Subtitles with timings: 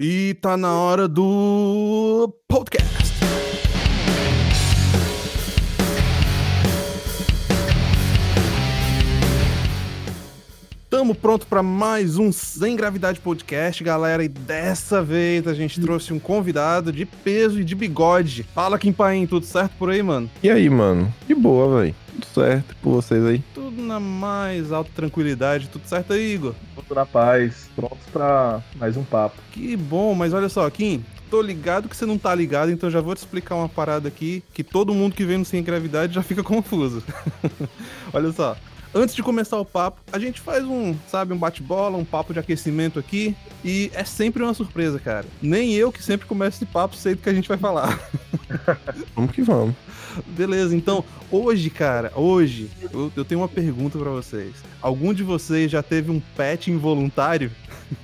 [0.00, 2.88] E tá na hora do podcast.
[10.88, 14.22] Tamo pronto para mais um Sem Gravidade Podcast, galera.
[14.22, 18.44] E dessa vez a gente trouxe um convidado de peso e de bigode.
[18.54, 20.30] Fala, Kim Paim, tudo certo por aí, mano?
[20.40, 21.12] E aí, mano?
[21.26, 21.94] De boa, velho.
[22.20, 23.42] Tudo certo por vocês aí?
[23.54, 25.68] Tudo na mais alta tranquilidade.
[25.68, 26.54] Tudo certo aí, Igor?
[26.74, 27.70] Tudo na paz.
[27.76, 29.36] Prontos pra mais um papo.
[29.52, 33.00] Que bom, mas olha só, Kim, tô ligado que você não tá ligado, então já
[33.00, 36.22] vou te explicar uma parada aqui que todo mundo que vem no Sem Gravidade já
[36.22, 37.02] fica confuso.
[38.12, 38.56] olha só.
[38.94, 42.38] Antes de começar o papo, a gente faz um, sabe, um bate-bola, um papo de
[42.38, 43.36] aquecimento aqui.
[43.64, 45.26] E é sempre uma surpresa, cara.
[45.42, 47.98] Nem eu que sempre começo esse papo sei do que a gente vai falar.
[49.14, 49.74] Vamos que vamos.
[50.28, 54.54] Beleza, então, hoje, cara, hoje, eu, eu tenho uma pergunta pra vocês.
[54.80, 57.50] Algum de vocês já teve um pet involuntário?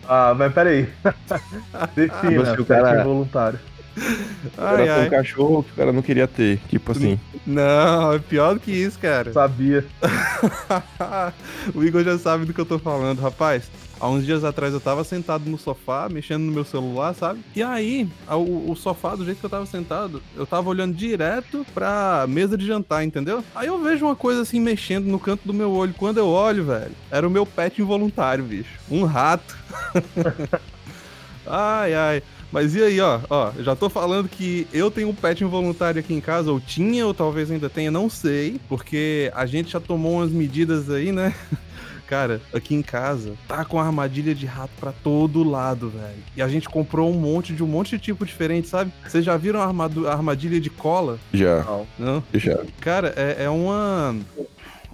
[0.06, 0.88] Ah, mas peraí.
[1.96, 3.58] Defina, Você, o pet cara- involuntário.
[4.58, 5.10] Ai, Era um ai.
[5.10, 6.58] cachorro que o cara não queria ter.
[6.68, 7.18] Tipo assim.
[7.46, 9.32] Não, é pior do que isso, cara.
[9.32, 9.84] Sabia.
[11.74, 13.70] o Igor já sabe do que eu tô falando, rapaz.
[14.00, 17.40] Há uns dias atrás eu tava sentado no sofá, mexendo no meu celular, sabe?
[17.54, 21.64] E aí, o, o sofá, do jeito que eu tava sentado, eu tava olhando direto
[21.72, 23.42] pra mesa de jantar, entendeu?
[23.54, 25.94] Aí eu vejo uma coisa assim mexendo no canto do meu olho.
[25.96, 28.78] Quando eu olho, velho, era o meu pet involuntário, bicho.
[28.90, 29.56] Um rato.
[31.46, 32.22] ai, ai.
[32.54, 36.14] Mas e aí, ó, ó, já tô falando que eu tenho um pet involuntário aqui
[36.14, 40.18] em casa, ou tinha, ou talvez ainda tenha, não sei, porque a gente já tomou
[40.18, 41.34] umas medidas aí, né?
[42.06, 46.22] Cara, aqui em casa tá com armadilha de rato pra todo lado, velho.
[46.36, 48.92] E a gente comprou um monte de um monte de tipo diferente, sabe?
[49.04, 51.18] Vocês já viram a armadilha de cola?
[51.32, 51.86] Já, Não.
[51.98, 52.24] Não?
[52.34, 52.60] já.
[52.80, 54.14] Cara, é, é uma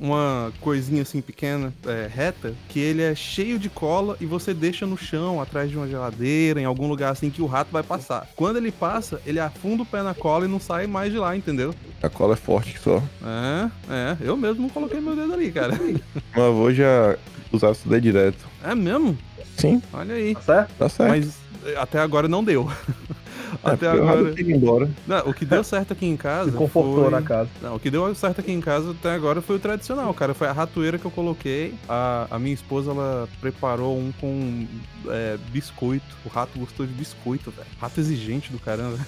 [0.01, 4.87] uma coisinha assim pequena, é, reta, que ele é cheio de cola e você deixa
[4.87, 8.27] no chão, atrás de uma geladeira, em algum lugar assim que o rato vai passar.
[8.35, 11.37] Quando ele passa, ele afunda o pé na cola e não sai mais de lá,
[11.37, 11.75] entendeu?
[12.03, 13.03] A cola é forte só.
[13.23, 15.79] É, é, eu mesmo não coloquei meu dedo ali, cara.
[16.35, 17.17] Meu avô já
[17.53, 18.47] usava isso daí direto.
[18.63, 19.19] É mesmo?
[19.57, 20.35] Sim, Olha aí.
[20.35, 20.71] Tá certo?
[20.79, 21.11] tá certo.
[21.11, 21.35] Mas
[21.67, 22.71] eh, até agora não deu.
[23.65, 24.33] É, até rato agora.
[24.35, 24.91] que embora.
[25.07, 26.51] Não, o que deu certo aqui em casa.
[26.51, 27.11] Se confortou foi...
[27.11, 27.51] na casa.
[27.63, 30.35] Não, o que deu certo aqui em casa até agora foi o tradicional, cara.
[30.35, 31.75] Foi a ratoeira que eu coloquei.
[31.89, 34.67] A, a minha esposa, ela preparou um com
[35.09, 36.17] é, biscoito.
[36.25, 37.69] O rato gostou de biscoito, velho.
[37.81, 38.99] Rato exigente do caramba.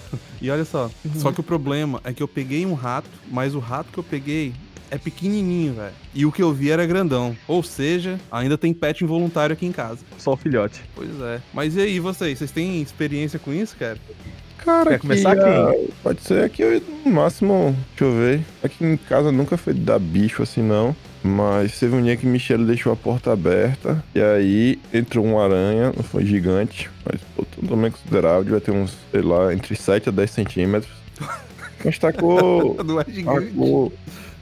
[0.41, 3.59] E olha só, só que o problema é que eu peguei um rato, mas o
[3.59, 4.53] rato que eu peguei
[4.93, 5.93] é pequenininho, velho.
[6.13, 7.35] E o que eu vi era grandão.
[7.47, 9.99] Ou seja, ainda tem pet involuntário aqui em casa.
[10.19, 10.83] Só o filhote.
[10.93, 11.41] Pois é.
[11.51, 12.37] Mas e aí, vocês?
[12.37, 13.97] Vocês têm experiência com isso, cara?
[14.63, 18.41] Cara, Quer aqui, começar ah, Pode ser aqui, eu- no máximo, deixa eu ver.
[18.63, 20.95] Aqui em casa nunca foi dar bicho assim, não.
[21.23, 24.03] Mas teve um dia que Michele deixou a porta aberta.
[24.13, 28.97] E aí entrou uma aranha, não foi gigante, mas pô, tamanho considerável, devia ter uns,
[29.11, 30.91] sei lá, entre 7 a 10 centímetros.
[31.83, 32.77] Mas tacou.
[32.83, 33.47] Não é gigante.
[33.47, 33.93] Tacou.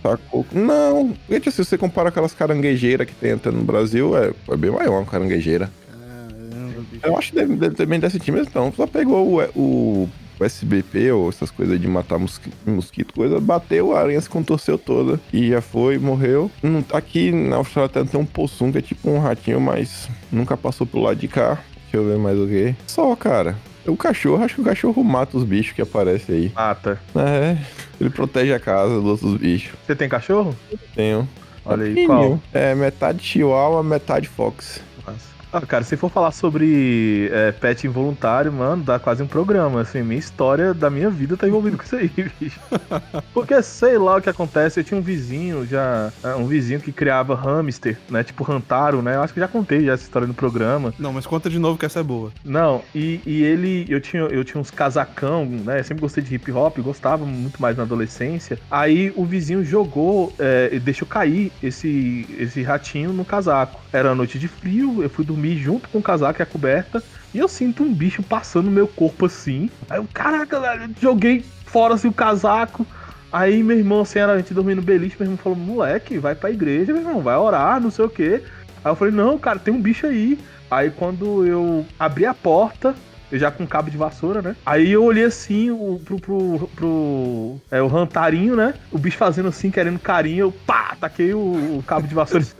[0.04, 0.46] Tacou.
[0.52, 4.72] Não, gente, se você compara aquelas caranguejeiras que tem até no Brasil, é, é bem
[4.72, 5.70] maior uma caranguejeira.
[7.04, 8.72] Eu acho que deve, deve ter bem 10 centímetros, não.
[8.74, 10.10] Só pegou o, o,
[10.44, 15.20] SBP ou essas coisas de matar mosqui- mosquito, coisa, bateu, a aranha se contorceu toda.
[15.32, 16.50] E já foi, morreu.
[16.94, 20.86] Aqui na Austrália tem, tem um possum que é tipo um ratinho, mas nunca passou
[20.88, 21.60] pro lado de cá.
[21.84, 22.76] Deixa eu ver mais o que.
[22.88, 23.56] Só, cara.
[23.86, 26.52] O cachorro, acho que o cachorro mata os bichos que aparecem aí.
[26.56, 27.00] Mata.
[27.16, 27.58] É,
[28.00, 29.72] ele protege a casa dos outros bichos.
[29.86, 30.56] Você tem cachorro?
[30.96, 31.28] Tenho.
[31.66, 32.40] Olha aí, qual?
[32.54, 34.82] É metade chihuahua, metade fox.
[35.54, 39.82] Ah, cara, se for falar sobre é, pet involuntário, mano, dá quase um programa.
[39.82, 42.60] Assim, minha história da minha vida tá envolvida com isso aí, bicho.
[43.34, 44.80] Porque sei lá o que acontece.
[44.80, 48.24] Eu tinha um vizinho já, é, um vizinho que criava hamster, né?
[48.24, 49.16] Tipo Rantaro, né?
[49.16, 50.94] Eu acho que já contei já essa história no programa.
[50.98, 52.32] Não, mas conta de novo que essa é boa.
[52.46, 55.80] Não, e, e ele, eu tinha, eu tinha uns casacão, né?
[55.80, 58.58] Eu sempre gostei de hip hop, gostava muito mais na adolescência.
[58.70, 63.82] Aí o vizinho jogou, é, e deixou cair esse, esse ratinho no casaco.
[63.92, 67.02] Era noite de frio, eu fui dormir junto com o casaco e a coberta.
[67.34, 69.70] E eu sinto um bicho passando no meu corpo assim.
[69.90, 72.86] Aí eu, caraca, velho, joguei fora assim o casaco.
[73.32, 76.52] Aí meu irmão, assim, era a gente dormindo beliche, meu irmão falou, moleque, vai pra
[76.52, 78.44] igreja, meu irmão, vai orar, não sei o quê.
[78.84, 80.38] Aí eu falei, não, cara, tem um bicho aí.
[80.70, 82.94] Aí quando eu abri a porta,
[83.32, 84.56] eu já com cabo de vassoura, né?
[84.66, 88.74] Aí eu olhei assim o, pro, pro, pro é, o rantarinho, né?
[88.92, 92.46] O bicho fazendo assim, querendo carinho, eu pá, taquei o, o cabo de vassoura.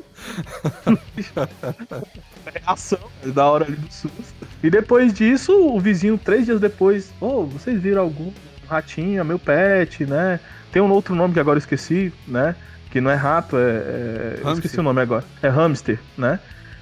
[2.46, 4.48] Reação da hora ali do susto.
[4.64, 8.32] E depois disso, o vizinho, três dias depois, ô, vocês viram algum
[8.68, 10.40] ratinho, meu pet, né?
[10.72, 12.56] Tem um outro nome que agora eu esqueci, né?
[12.90, 14.40] Que não é rato, é.
[14.44, 15.24] é- esqueci o nome agora.
[15.42, 16.40] É hamster, né?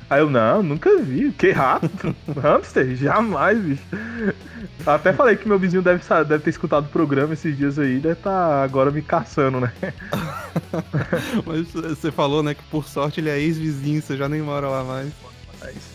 [0.10, 1.32] Aí eu, não, nunca vi.
[1.32, 1.88] Que rato?
[2.42, 2.96] Hamster?
[2.96, 3.84] Jamais, bicho.
[4.84, 8.14] Até falei que meu vizinho deve, deve ter escutado o programa esses dias aí, deve
[8.14, 9.72] estar tá agora me caçando, né?
[11.46, 14.84] Mas você falou, né, que por sorte ele é ex-vizinho, você já nem mora lá
[14.84, 15.12] mais.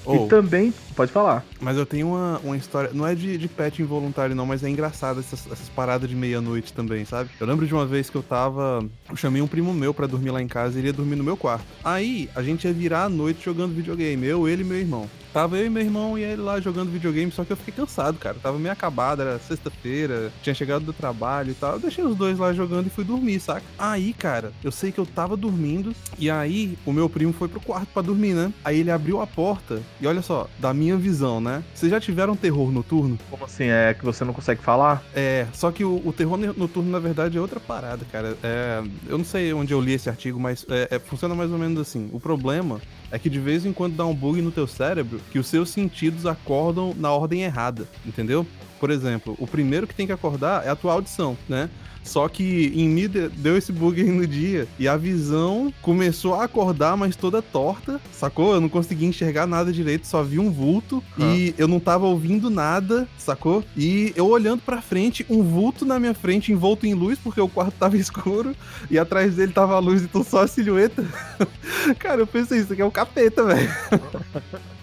[0.05, 1.45] Oh, e também, pode falar.
[1.61, 4.69] Mas eu tenho uma, uma história, não é de, de pet involuntário não, mas é
[4.69, 7.31] engraçado essas, essas paradas de meia-noite também, sabe?
[7.41, 10.31] Eu lembro de uma vez que eu tava, eu chamei um primo meu para dormir
[10.31, 11.65] lá em casa, ele ia dormir no meu quarto.
[11.83, 15.09] Aí, a gente ia virar a noite jogando videogame, eu, ele e meu irmão.
[15.35, 18.17] Tava eu e meu irmão e ele lá jogando videogame, só que eu fiquei cansado,
[18.21, 18.37] cara.
[18.41, 21.73] Tava meio acabado, era sexta-feira, tinha chegado do trabalho e tal.
[21.73, 23.67] Eu deixei os dois lá jogando e fui dormir, saca?
[23.77, 27.59] Aí, cara, eu sei que eu tava dormindo e aí o meu primo foi pro
[27.59, 28.53] quarto para dormir, né?
[28.65, 31.65] Aí ele abriu a porta e olha só, da minha visão, né?
[31.75, 33.19] Vocês já tiveram terror noturno?
[33.29, 33.65] Como assim?
[33.65, 35.03] É que você não consegue falar?
[35.13, 38.37] É, só que o, o terror noturno, na verdade, é outra parada, cara.
[38.41, 41.59] É, eu não sei onde eu li esse artigo, mas é, é, funciona mais ou
[41.59, 42.09] menos assim.
[42.13, 42.81] O problema
[43.11, 45.71] é que de vez em quando dá um bug no teu cérebro que os seus
[45.71, 48.47] sentidos acordam na ordem errada, entendeu?
[48.81, 51.71] Por exemplo, o primeiro que tem que acordar é a tua audição, né?
[52.05, 56.45] Só que em mim deu esse bug aí no dia e a visão começou a
[56.45, 58.55] acordar, mas toda torta, sacou?
[58.55, 62.51] Eu não conseguia enxergar nada direito, só vi um vulto e eu não tava ouvindo
[62.51, 63.65] nada, sacou?
[63.77, 67.49] E eu olhando pra frente, um vulto na minha frente envolto em luz, porque o
[67.49, 68.55] quarto tava escuro
[68.91, 71.05] e atrás dele tava a luz, então só a silhueta.
[71.99, 73.71] Cara, eu pensei, isso aqui é o um capeta, velho.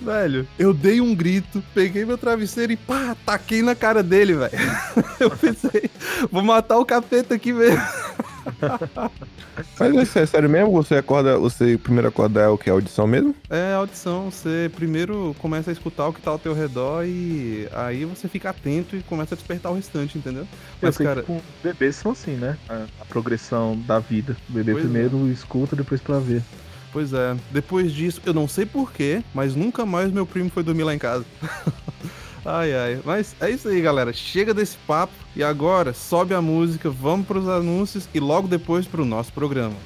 [0.00, 4.52] velho, eu dei um grito, peguei meu travesseiro e pá, taquei na cara dele, velho.
[5.20, 5.90] Eu pensei,
[6.30, 7.80] vou matar o capeta aqui mesmo.
[9.78, 10.72] Mas isso é sério mesmo?
[10.72, 12.70] Você acorda, você primeiro acorda é o que?
[12.70, 13.34] A audição mesmo?
[13.48, 14.30] É, a audição.
[14.30, 18.50] Você primeiro começa a escutar o que tá ao teu redor e aí você fica
[18.50, 20.46] atento e começa a despertar o restante, entendeu?
[20.80, 21.20] Mas, cara.
[21.20, 22.56] Tipo, bebês são assim, né?
[22.68, 24.36] A, a progressão da vida.
[24.48, 25.32] O bebê pois primeiro é.
[25.32, 26.42] escuta, depois pra ver.
[26.92, 27.36] Pois é.
[27.50, 30.98] Depois disso, eu não sei porquê, mas nunca mais meu primo foi dormir lá em
[30.98, 31.24] casa.
[32.44, 33.00] ai, ai.
[33.04, 34.12] Mas é isso aí, galera.
[34.12, 38.86] Chega desse papo e agora sobe a música, vamos para os anúncios e logo depois
[38.86, 39.76] para o nosso programa.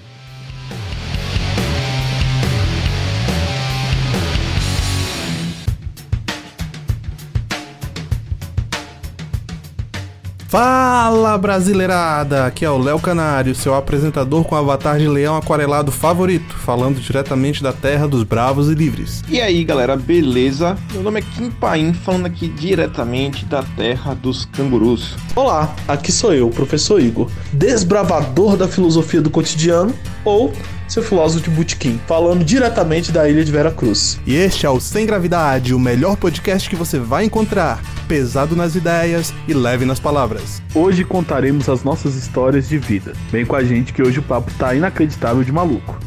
[10.55, 12.47] Fala brasileirada!
[12.47, 17.61] Aqui é o Léo Canário, seu apresentador com avatar de leão aquarelado favorito, falando diretamente
[17.61, 19.25] da terra dos bravos e livres.
[19.29, 20.79] E aí galera, beleza?
[20.93, 25.17] Meu nome é Kim Paim, falando aqui diretamente da terra dos cangurus.
[25.35, 29.93] Olá, aqui sou eu, professor Igor, desbravador da filosofia do cotidiano,
[30.25, 30.53] ou
[30.95, 34.21] seu filósofo de Butiquim, falando diretamente da ilha de Vera Cruz.
[34.25, 38.77] E este é o Sem Gravidade, o melhor podcast que você vai encontrar, pesado nas
[38.77, 40.63] ideias e leve nas palavras.
[40.73, 43.13] Hoje contaremos as nossas histórias de vida.
[43.33, 45.99] Vem com a gente que hoje o papo tá inacreditável de maluco.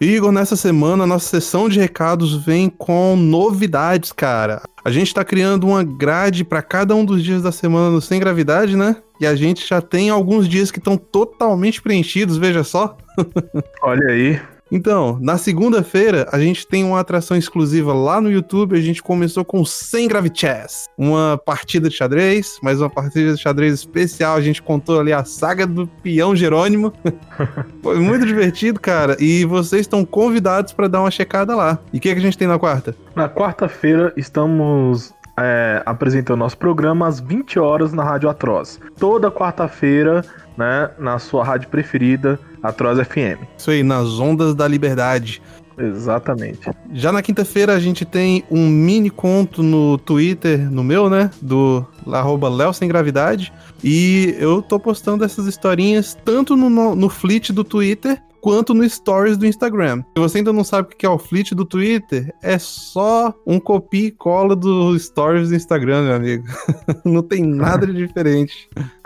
[0.00, 4.62] Igor, nessa semana, nossa sessão de recados vem com novidades, cara.
[4.82, 8.18] A gente tá criando uma grade para cada um dos dias da semana no Sem
[8.18, 8.96] Gravidade, né?
[9.20, 12.96] E a gente já tem alguns dias que estão totalmente preenchidos, veja só.
[13.82, 14.40] Olha aí.
[14.70, 18.76] Então, na segunda-feira, a gente tem uma atração exclusiva lá no YouTube.
[18.76, 23.74] A gente começou com 100 Gravichess, uma partida de xadrez, mas uma partida de xadrez
[23.74, 24.36] especial.
[24.36, 26.92] A gente contou ali a saga do peão Jerônimo.
[27.82, 29.16] Foi muito divertido, cara.
[29.18, 31.78] E vocês estão convidados para dar uma checada lá.
[31.92, 32.94] E o que, é que a gente tem na quarta?
[33.14, 38.78] Na quarta-feira, estamos é, apresentando nosso programa às 20 horas na Rádio Atroz.
[38.98, 40.24] Toda quarta-feira,
[40.56, 43.42] né, na sua rádio preferida Atroz FM.
[43.56, 45.42] Isso aí, nas ondas da liberdade.
[45.80, 46.70] Exatamente.
[46.92, 51.30] Já na quinta-feira a gente tem um mini conto no Twitter, no meu, né?
[51.40, 53.52] Do arroba Léo Sem Gravidade.
[53.82, 58.88] E eu tô postando essas historinhas tanto no, no, no fleet do Twitter quanto no
[58.88, 60.02] Stories do Instagram.
[60.16, 63.60] Se você ainda não sabe o que é o fleet do Twitter, é só um
[63.60, 66.44] copia e cola do Stories do Instagram, meu amigo.
[67.04, 68.68] não tem nada de diferente.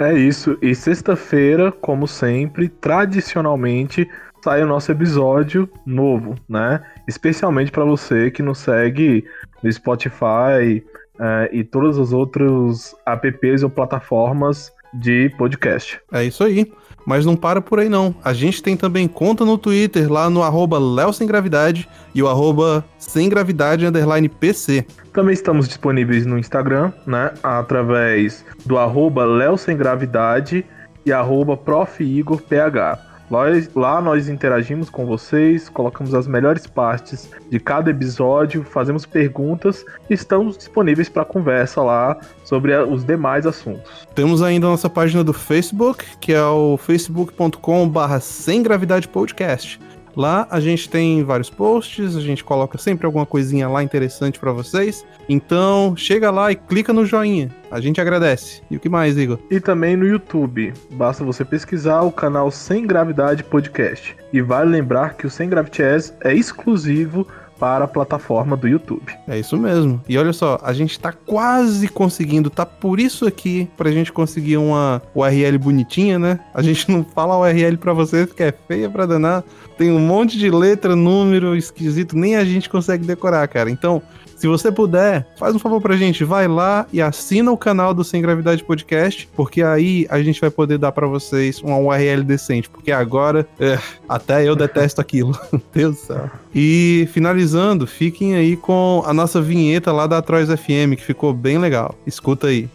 [0.00, 0.58] É isso.
[0.60, 4.08] E sexta-feira, como sempre, tradicionalmente
[4.46, 6.80] sai o nosso episódio novo, né?
[7.08, 9.24] Especialmente para você que nos segue
[9.60, 10.84] no Spotify
[11.18, 16.00] é, e todos os outros apps ou plataformas de podcast.
[16.12, 16.72] É isso aí.
[17.04, 18.14] Mas não para por aí não.
[18.22, 22.28] A gente tem também conta no Twitter, lá no arroba Léo Sem Gravidade e o
[22.28, 24.86] arroba Sem Gravidade underline PC.
[25.12, 27.32] Também estamos disponíveis no Instagram, né?
[27.42, 30.64] Através do arroba Léo Sem Gravidade
[31.04, 32.00] e arroba Prof.
[32.00, 33.05] Igor PH.
[33.30, 40.14] Lá nós interagimos com vocês, colocamos as melhores partes de cada episódio, fazemos perguntas e
[40.14, 44.06] estamos disponíveis para conversa lá sobre os demais assuntos.
[44.14, 49.80] Temos ainda a nossa página do Facebook, que é o facebook.com/barra sem gravidade podcast.
[50.16, 54.50] Lá a gente tem vários posts, a gente coloca sempre alguma coisinha lá interessante pra
[54.50, 55.04] vocês.
[55.28, 57.50] Então chega lá e clica no joinha.
[57.70, 58.62] A gente agradece.
[58.70, 59.38] E o que mais, Igor?
[59.50, 60.72] E também no YouTube.
[60.92, 64.16] Basta você pesquisar o canal Sem Gravidade Podcast.
[64.32, 67.26] E vale lembrar que o Sem Gravity é exclusivo
[67.58, 69.12] para a plataforma do YouTube.
[69.26, 70.00] É isso mesmo.
[70.08, 74.56] E olha só, a gente tá quase conseguindo, tá por isso aqui, pra gente conseguir
[74.56, 76.40] uma URL bonitinha, né?
[76.54, 79.44] A gente não fala URL pra vocês, que é feia pra danar.
[79.76, 83.70] Tem um monte de letra, número esquisito, nem a gente consegue decorar, cara.
[83.70, 84.02] Então,
[84.36, 88.04] se você puder, faz um favor pra gente, vai lá e assina o canal do
[88.04, 92.68] Sem Gravidade Podcast, porque aí a gente vai poder dar pra vocês uma URL decente,
[92.68, 95.36] porque agora, é, até eu detesto aquilo.
[95.72, 96.30] Deus do céu.
[96.54, 101.58] E finalizando, fiquem aí com a nossa vinheta lá da Atroz FM, que ficou bem
[101.58, 101.94] legal.
[102.06, 102.68] Escuta aí.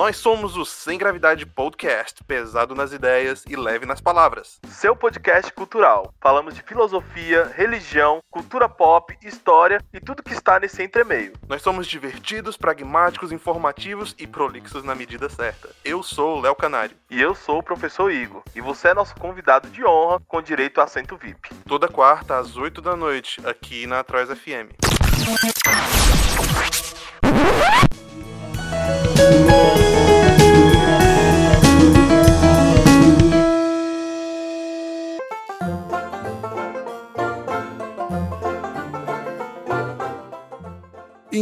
[0.00, 4.58] Nós somos o Sem Gravidade Podcast, pesado nas ideias e leve nas palavras.
[4.66, 6.14] Seu podcast cultural.
[6.18, 11.34] Falamos de filosofia, religião, cultura pop, história e tudo que está nesse entremeio.
[11.46, 15.68] Nós somos divertidos, pragmáticos, informativos e prolixos na medida certa.
[15.84, 16.96] Eu sou o Léo Canário.
[17.10, 18.42] E eu sou o professor Igor.
[18.54, 21.50] E você é nosso convidado de honra com direito a assento VIP.
[21.68, 24.72] Toda quarta às 8 da noite, aqui na Atroz FM.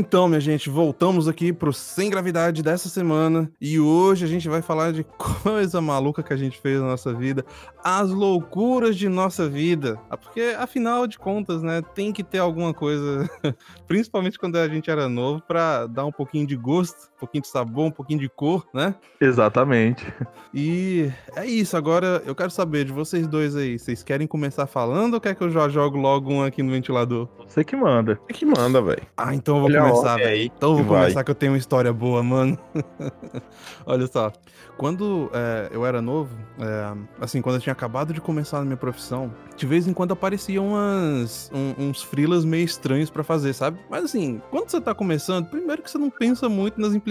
[0.01, 4.63] Então, minha gente, voltamos aqui pro Sem Gravidade dessa semana e hoje a gente vai
[4.63, 5.03] falar de
[5.43, 7.45] coisa maluca que a gente fez na nossa vida,
[7.83, 10.01] as loucuras de nossa vida.
[10.09, 13.29] Ah, Porque, afinal de contas, né, tem que ter alguma coisa,
[13.89, 17.49] principalmente quando a gente era novo, pra dar um pouquinho de gosto, um pouquinho de
[17.49, 18.95] sabor, um pouquinho de cor, né?
[19.21, 20.07] Exatamente.
[20.55, 25.15] E é isso, agora eu quero saber de vocês dois aí, vocês querem começar falando
[25.15, 27.29] ou quer que eu já jogo logo um aqui no ventilador?
[27.47, 28.19] Você que manda.
[28.29, 29.03] É que manda, velho.
[29.17, 30.29] Ah, então eu vou Olha a começar, velho.
[30.29, 31.03] aí Então eu vou vai.
[31.03, 32.57] começar que eu tenho uma história boa, mano.
[33.85, 34.33] Olha só.
[34.77, 38.77] Quando é, eu era novo, é, assim, quando eu tinha acabado de começar na minha
[38.77, 43.81] profissão, de vez em quando apareciam umas, um- uns frilas meio estranhos pra fazer, sabe?
[43.91, 47.08] Mas assim, quando você tá começando, primeiro que você não pensa muito nas implicações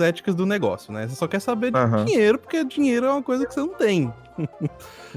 [0.00, 1.06] éticas do negócio, né?
[1.06, 4.12] Você só quer saber de dinheiro, porque dinheiro é uma coisa que você não tem.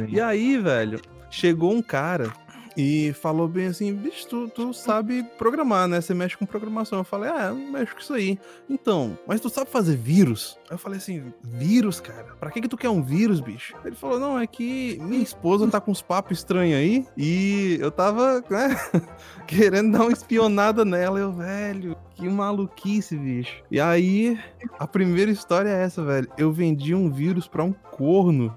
[0.07, 2.31] E aí, velho, chegou um cara
[2.75, 6.00] e falou bem assim: bicho, tu, tu sabe programar, né?
[6.00, 7.00] Você mexe com programação.
[7.00, 8.40] Eu falei: ah, eu mexo com isso aí.
[8.70, 10.58] Então, mas tu sabe fazer vírus?
[10.70, 12.36] Aí eu falei assim: vírus, cara?
[12.40, 13.75] Pra que que tu quer um vírus, bicho?
[13.84, 17.92] Ele falou: não, é que minha esposa tá com uns papos estranhos aí e eu
[17.92, 18.75] tava, né,
[19.48, 21.20] querendo dar uma espionada nela.
[21.20, 21.96] Eu, velho.
[22.16, 23.63] Que maluquice, bicho.
[23.72, 24.40] E aí,
[24.78, 26.28] a primeira história é essa, velho.
[26.38, 28.56] Eu vendi um vírus pra um corno.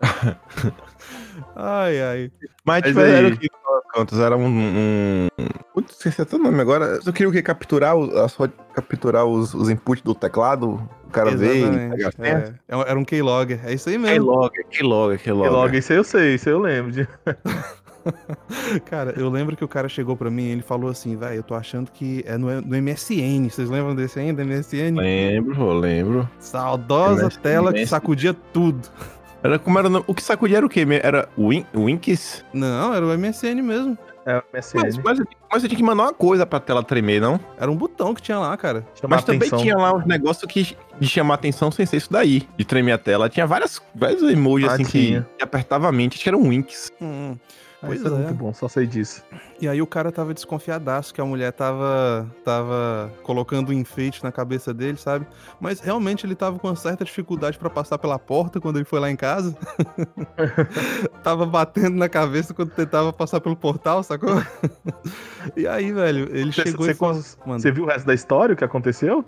[1.56, 2.32] ai, ai.
[2.64, 3.48] Mas, Mas tipo, aí- era o que?
[3.92, 4.18] Quantos?
[4.18, 4.46] Era um.
[4.46, 5.28] um...
[5.72, 7.00] Putz, esqueci até o nome agora.
[7.04, 7.40] Eu queria o quê?
[7.42, 10.72] Capturar, o- a só capturar os, os inputs do teclado?
[11.06, 12.60] O cara veio e Exatamente, a senha?
[12.68, 12.90] é.
[12.90, 13.60] Era um keylogger.
[13.64, 14.26] É isso aí mesmo.
[14.26, 15.52] Keylogger, keylogger, keylogger.
[15.52, 16.92] logo, isso aí eu sei, isso aí eu lembro.
[16.92, 17.08] De...
[18.86, 21.42] Cara, eu lembro que o cara chegou pra mim e ele falou assim, velho, eu
[21.42, 23.48] tô achando que é no, no MSN.
[23.50, 24.44] Vocês lembram desse ainda?
[24.44, 24.96] MSN?
[24.96, 26.30] Lembro, eu lembro.
[26.38, 27.40] Saudosa MSN.
[27.42, 28.88] tela que sacudia tudo.
[29.46, 30.86] Era como era o nome- O que sacudia era o quê?
[31.02, 32.44] Era Win, Winks?
[32.52, 33.96] Não, era o MSN mesmo.
[34.26, 35.02] É o Mas, MSN.
[35.04, 35.18] mas,
[35.52, 37.38] mas você tinha que mandar uma coisa pra tela tremer, não?
[37.58, 38.84] Era um botão que tinha lá, cara.
[39.00, 39.58] Chamar mas também atenção.
[39.60, 42.98] tinha lá uns negócios que, de chamar atenção sem ser isso daí, de tremer a
[42.98, 43.28] tela.
[43.28, 45.28] Tinha várias, vários emojis Ah, assim que, tinha.
[45.38, 46.90] que apertava a mente, acho que era um Winks.
[47.00, 47.36] Hum.
[47.86, 48.12] Pois isso é.
[48.12, 48.22] é.
[48.22, 49.22] muito bom, só sei disso.
[49.60, 54.30] E aí o cara tava desconfiadaço que a mulher tava, tava colocando um enfeite na
[54.30, 55.26] cabeça dele, sabe?
[55.60, 59.00] Mas realmente ele tava com uma certa dificuldade pra passar pela porta quando ele foi
[59.00, 59.56] lá em casa.
[61.22, 64.42] tava batendo na cabeça quando tentava passar pelo portal, sacou?
[65.56, 68.54] e aí, velho, ele Você, chegou você e falou, você viu o resto da história,
[68.54, 69.24] o que aconteceu?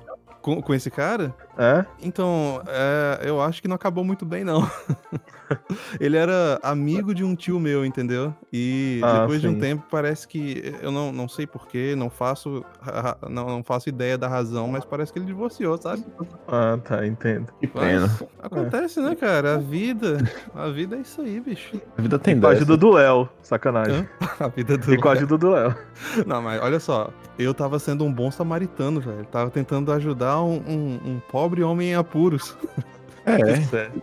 [0.49, 1.35] com, com esse cara?
[1.59, 1.85] É?
[2.01, 4.63] Então, é, eu acho que não acabou muito bem, não.
[5.99, 8.33] ele era amigo de um tio meu, entendeu?
[8.53, 9.59] E Ah, depois de um sim.
[9.61, 10.75] tempo parece que.
[10.81, 12.65] Eu não, não sei porquê, não faço.
[13.29, 16.05] Não, não faço ideia da razão, mas parece que ele divorciou, sabe?
[16.47, 17.53] Ah, tá, entendo.
[17.61, 18.03] Que pena.
[18.03, 19.55] Mas acontece, né, cara?
[19.55, 20.19] A vida.
[20.55, 21.81] A vida é isso aí, bicho.
[21.97, 24.09] A vida tem Com a ajuda do Léo, sacanagem.
[24.23, 24.29] Hã?
[24.45, 24.95] A vida do.
[24.95, 25.75] E com a ajuda do Léo.
[26.25, 29.25] Não, mas olha só, eu tava sendo um bom samaritano, velho.
[29.25, 32.57] Tava tentando ajudar um, um- um pobre homem em apuros.
[33.27, 33.89] É.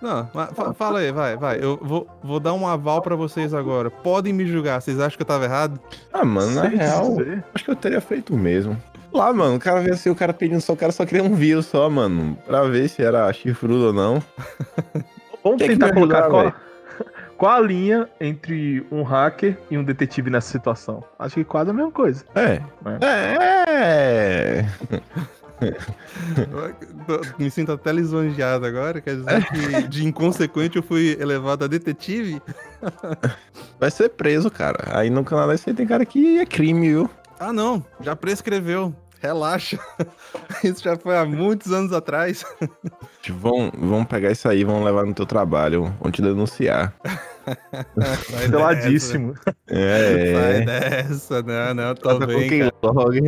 [0.00, 1.58] Não, mas fa- fala aí, vai, vai.
[1.62, 3.90] Eu vou, vou dar um aval pra vocês agora.
[3.90, 4.80] Podem me julgar.
[4.80, 5.78] Vocês acham que eu tava errado?
[6.10, 7.44] Ah, mano, na Sei real, dizer.
[7.54, 8.74] acho que eu teria feito o mesmo.
[9.12, 11.34] Lá, mano, o cara vê assim, o cara pedindo só, o cara só queria um
[11.34, 12.38] vírus só, mano.
[12.46, 14.22] Pra ver se era chifrudo ou não.
[15.44, 16.54] Vamos Tem tentar colocar ajudar, qual,
[17.36, 21.04] qual a linha entre um hacker e um detetive nessa situação.
[21.18, 22.24] Acho que quase a mesma coisa.
[22.34, 22.62] É.
[23.02, 24.64] É.
[24.88, 25.39] Tô-
[27.38, 29.00] Me sinto até lisonjeado agora.
[29.00, 32.40] Quer dizer que de inconsequente eu fui elevado a detetive?
[33.78, 34.98] Vai ser preso, cara.
[34.98, 37.10] Aí no Canadá você tem cara que é crime, viu?
[37.38, 37.84] Ah, não.
[38.00, 38.94] Já prescreveu.
[39.20, 39.78] Relaxa.
[40.64, 42.44] Isso já foi há muitos anos atrás.
[43.28, 46.94] Vão, vão pegar isso aí, vão levar no teu trabalho, vão te denunciar.
[48.50, 49.34] Peladíssimo.
[49.66, 50.34] É.
[50.34, 52.92] Sai dessa, não, não, tô bem, com cara.
[52.94, 53.20] log.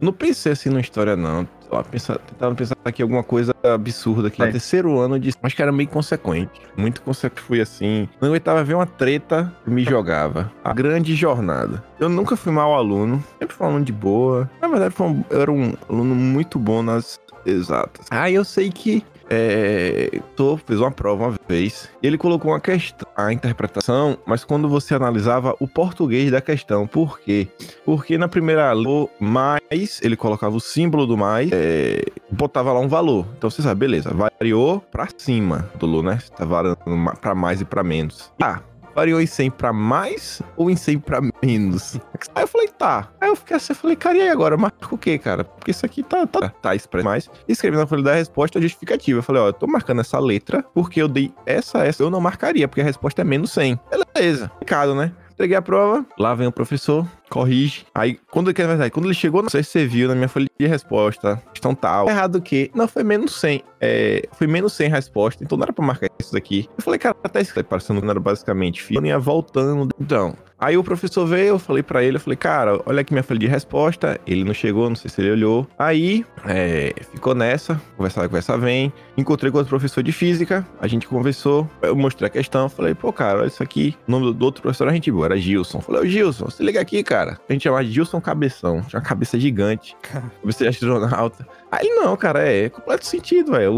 [0.00, 1.48] Não pensei assim na história, não.
[1.90, 4.42] Pensar, tentando pensar aqui alguma coisa absurda aqui.
[4.42, 4.46] É.
[4.46, 5.32] No terceiro ano de.
[5.42, 6.60] Acho que era meio consequente.
[6.76, 7.42] Muito consequente.
[7.42, 8.08] Fui assim.
[8.20, 10.50] Não aguentava ver uma treta, me jogava.
[10.64, 11.82] A grande jornada.
[11.98, 13.22] Eu nunca fui mau aluno.
[13.38, 14.50] Sempre fui um aluno de boa.
[14.60, 18.06] Na verdade, eu era um aluno muito bom nas exatas.
[18.10, 19.04] Aí eu sei que.
[19.28, 21.88] É, tô, fez uma prova uma vez.
[22.02, 26.86] E ele colocou uma questão, a interpretação, mas quando você analisava o português da questão.
[26.86, 27.48] Por quê?
[27.84, 32.88] Porque na primeira o mais, ele colocava o símbolo do mais, é, botava lá um
[32.88, 33.26] valor.
[33.36, 36.18] Então você sabe, beleza, variou pra cima do Lu, né?
[36.36, 36.78] Tá variando
[37.20, 38.32] pra mais e pra menos.
[38.40, 38.60] Ah,
[38.94, 41.98] variou em 100 pra mais ou em 100 pra menos?
[42.34, 43.08] Aí eu falei, tá.
[43.20, 44.56] Aí eu fiquei assim, eu falei, cara, e aí agora?
[44.56, 45.44] Marca o quê, cara?
[45.44, 47.30] Porque isso aqui tá, tá, tá expresso mais.
[47.46, 49.18] Escrevi na folha da resposta a justificativa.
[49.18, 52.02] Eu falei, ó, eu tô marcando essa letra porque eu dei essa, essa.
[52.02, 53.78] Eu não marcaria, porque a resposta é menos 100.
[54.14, 54.50] Beleza.
[54.58, 55.12] Pecado, né?
[55.38, 57.84] Entreguei a prova, lá vem o professor, corrige.
[57.94, 60.28] Aí, quando, que é verdade, quando ele chegou, não sei se você viu na minha
[60.28, 62.08] folha de resposta, questão tal.
[62.08, 62.70] Errado o quê?
[62.74, 63.62] Não, foi menos 100.
[63.80, 66.68] É, foi menos 100 resposta, então não era pra marcar isso daqui.
[66.76, 69.88] Eu falei, cara, tá escrito, parecendo que não era basicamente filho, ia voltando.
[70.00, 73.22] Então, aí o professor veio, eu falei pra ele, eu falei, cara, olha aqui minha
[73.22, 74.20] folha de resposta.
[74.26, 75.66] Ele não chegou, não sei se ele olhou.
[75.78, 78.92] Aí, é, ficou nessa, conversar, conversa vem.
[79.16, 83.12] Encontrei com outro professor de física, a gente conversou, eu mostrei a questão, falei, pô,
[83.12, 83.96] cara, olha isso aqui.
[84.06, 85.80] O nome do outro professor era gente boa, era Gilson.
[85.80, 87.17] Falei, ô Gilson, se liga aqui, cara.
[87.26, 91.46] A gente chamava de Gilson Cabeção, tinha uma cabeça gigante, cabeça de astronauta.
[91.70, 93.76] Aí não, cara, é completo sentido, velho.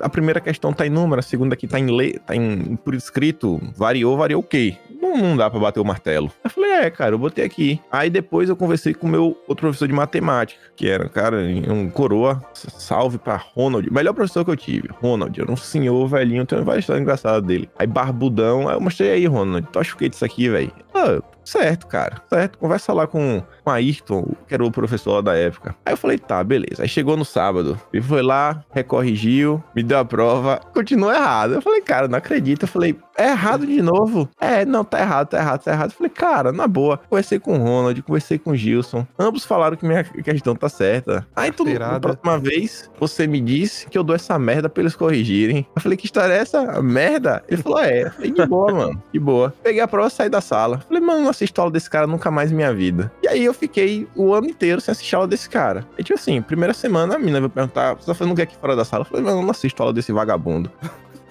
[0.00, 2.94] A primeira questão tá em número, a segunda aqui tá em lei, tá em por
[2.94, 4.76] escrito, variou, variou o quê?
[5.00, 6.30] Não, não dá pra bater o martelo.
[6.44, 7.80] Eu falei, é, cara, eu botei aqui.
[7.90, 11.90] Aí depois eu conversei com o meu outro professor de matemática, que era, cara, um
[11.90, 12.40] coroa.
[12.54, 13.90] Salve pra Ronald.
[13.92, 14.88] Melhor professor que eu tive.
[15.00, 17.68] Ronald, era um senhor velhinho, tem várias histórias engraçadas dele.
[17.76, 19.66] Aí barbudão, aí eu mostrei aí, Ronald.
[19.72, 20.70] Tu acha o que disso aqui, velho?
[20.94, 22.22] Ah, certo, cara.
[22.28, 22.58] Certo.
[22.58, 25.74] Conversa lá com, com a Ayrton, que era o professor lá da época.
[25.84, 26.82] Aí eu falei, tá, beleza.
[26.82, 27.80] Aí chegou no sábado.
[27.92, 30.60] Ele foi lá, recorrigiu, me deu a prova.
[30.72, 31.54] Continuou errado.
[31.54, 32.62] Eu falei, cara, não acredito.
[32.62, 34.28] Eu falei, é errado de novo?
[34.40, 35.90] É, não, tá errado, tá errado, tá errado.
[35.90, 36.96] Eu falei, cara, na boa.
[36.96, 39.06] Conversei com o Ronald, conversei com o Gilson.
[39.18, 41.26] Ambos falaram que minha questão tá certa.
[41.36, 44.96] Aí tu, na próxima vez, você me disse que eu dou essa merda pra eles
[44.96, 45.66] corrigirem.
[45.74, 46.80] Eu falei, que história é essa?
[46.82, 47.42] Merda?
[47.48, 48.04] Ele falou, é.
[48.04, 49.02] Eu falei, de boa, mano.
[49.12, 49.54] De boa.
[49.62, 50.78] Peguei a prova e saí da sala.
[50.78, 53.12] Falei, mano, não assisto aula desse cara nunca mais minha vida.
[53.22, 55.86] E aí eu fiquei o ano inteiro sem assistir aula desse cara.
[55.96, 58.56] Aí, tipo assim, primeira semana a menina veio perguntar, você tá fazendo o que aqui
[58.56, 59.02] fora da sala?
[59.02, 60.70] Eu falei, mano, eu não assisto aula desse vagabundo.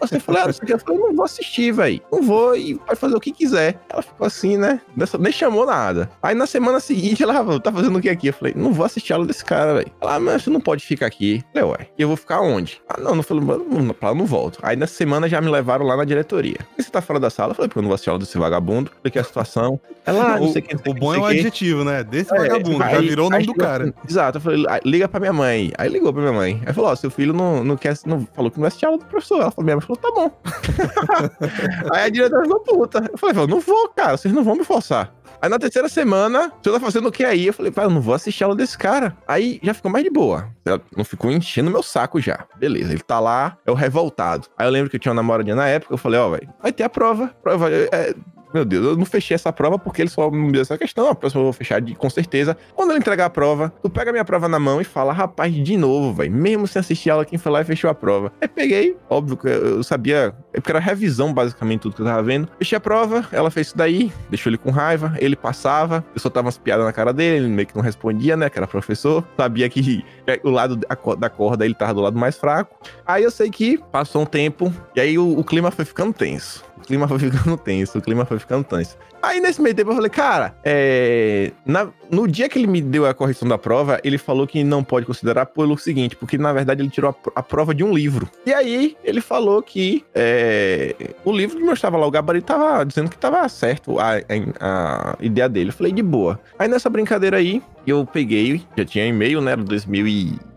[0.01, 0.73] Ah, não sei o que.
[0.73, 2.01] Eu falei, não vou assistir, velho.
[2.11, 3.79] Não vou e pode fazer o que quiser.
[3.89, 4.81] Ela ficou assim, né?
[5.19, 6.09] Nem chamou nada.
[6.21, 8.27] Aí na semana seguinte, ela "Ah, tá fazendo o que aqui?
[8.27, 9.91] Eu falei, não vou assistir a aula desse cara, velho.
[10.01, 11.43] Ela, ah, mas você não pode ficar aqui.
[11.53, 12.81] Eu falei, ué, e eu vou ficar onde?
[12.89, 14.59] Ah, não, não falei, não, pra lá eu não volto.
[14.63, 16.55] Aí nessa semana já me levaram lá na diretoria.
[16.57, 17.51] Por que você tá fora da sala?
[17.51, 18.89] Eu falei, porque eu não vou assistir a aula desse vagabundo.
[18.91, 19.79] Falei que é a situação.
[20.05, 20.89] Ela, ah, não sei o que.
[20.89, 22.03] o bom é o adjetivo, né?
[22.03, 22.79] Desse É, vagabundo.
[22.79, 23.83] Já aí- virou o nome aí do cara.
[23.83, 25.71] assim, Exato, eu falei, ah, liga pra minha mãe.
[25.77, 26.61] Aí ligou pra minha mãe.
[26.65, 28.89] Aí falou, ó, seu filho não, não quer, não falou que não vai assistir a
[28.89, 29.41] aula do professor.
[29.41, 30.31] Ela falou, minha mãe falou, tá bom.
[31.93, 33.09] aí a diretora ficou puta.
[33.11, 35.13] Eu falei, não vou, cara, vocês não vão me forçar.
[35.41, 37.47] Aí na terceira semana, você tá fazendo o que aí?
[37.47, 39.17] Eu falei, pai, eu não vou assistir aula desse cara.
[39.27, 40.47] Aí já ficou mais de boa.
[40.63, 42.45] Ela não ficou enchendo meu saco já.
[42.57, 44.47] Beleza, ele tá lá, é o revoltado.
[44.55, 46.71] Aí eu lembro que eu tinha uma namoradinha na época, eu falei, ó, velho, vai
[46.71, 47.33] ter a prova.
[47.41, 48.13] prova é,
[48.53, 51.09] meu Deus, eu não fechei essa prova porque ele só me deu essa questão.
[51.09, 52.57] A próxima eu vou fechar de, com certeza.
[52.75, 55.53] Quando ele entregar a prova, tu pega a minha prova na mão e fala, rapaz,
[55.53, 56.31] de novo, velho.
[56.31, 58.31] Mesmo sem assistir aula, quem foi lá e fechou a prova.
[58.41, 62.23] Aí peguei, óbvio que eu sabia, é porque era revisão basicamente tudo que eu tava
[62.23, 62.47] vendo.
[62.57, 66.47] Fechei a prova, ela fez isso daí, deixou ele com raiva, ele passava, eu soltava
[66.47, 69.23] umas piadas na cara dele, ele meio que não respondia, né, que era professor.
[69.37, 70.03] Sabia que
[70.43, 70.77] o lado
[71.17, 72.75] da corda ele tava do lado mais fraco.
[73.05, 76.70] Aí eu sei que passou um tempo, e aí o, o clima foi ficando tenso.
[76.81, 78.97] O clima foi ficando tenso, o clima foi ficando tenso.
[79.21, 83.05] Aí nesse meio tempo eu falei, cara, é, na- no dia que ele me deu
[83.05, 86.81] a correção da prova, ele falou que não pode considerar pelo seguinte, porque na verdade
[86.81, 88.27] ele tirou a, a prova de um livro.
[88.45, 93.09] E aí ele falou que é, o livro que mostrava lá, o gabarito tava dizendo
[93.11, 94.13] que tava certo a,
[94.59, 95.69] a- a ideia dele.
[95.69, 96.39] Eu falei, de boa.
[96.57, 100.50] Aí nessa brincadeira aí, eu peguei, já tinha e-mail, né, do 2007, e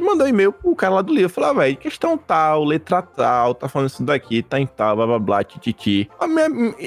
[0.00, 1.28] mandei um e-mail pro cara lá do livro.
[1.28, 5.06] Falei, ah, velho, questão tal, letra tal, tá falando isso daqui, tá em tal, blá
[5.06, 6.08] blá blá, tititi.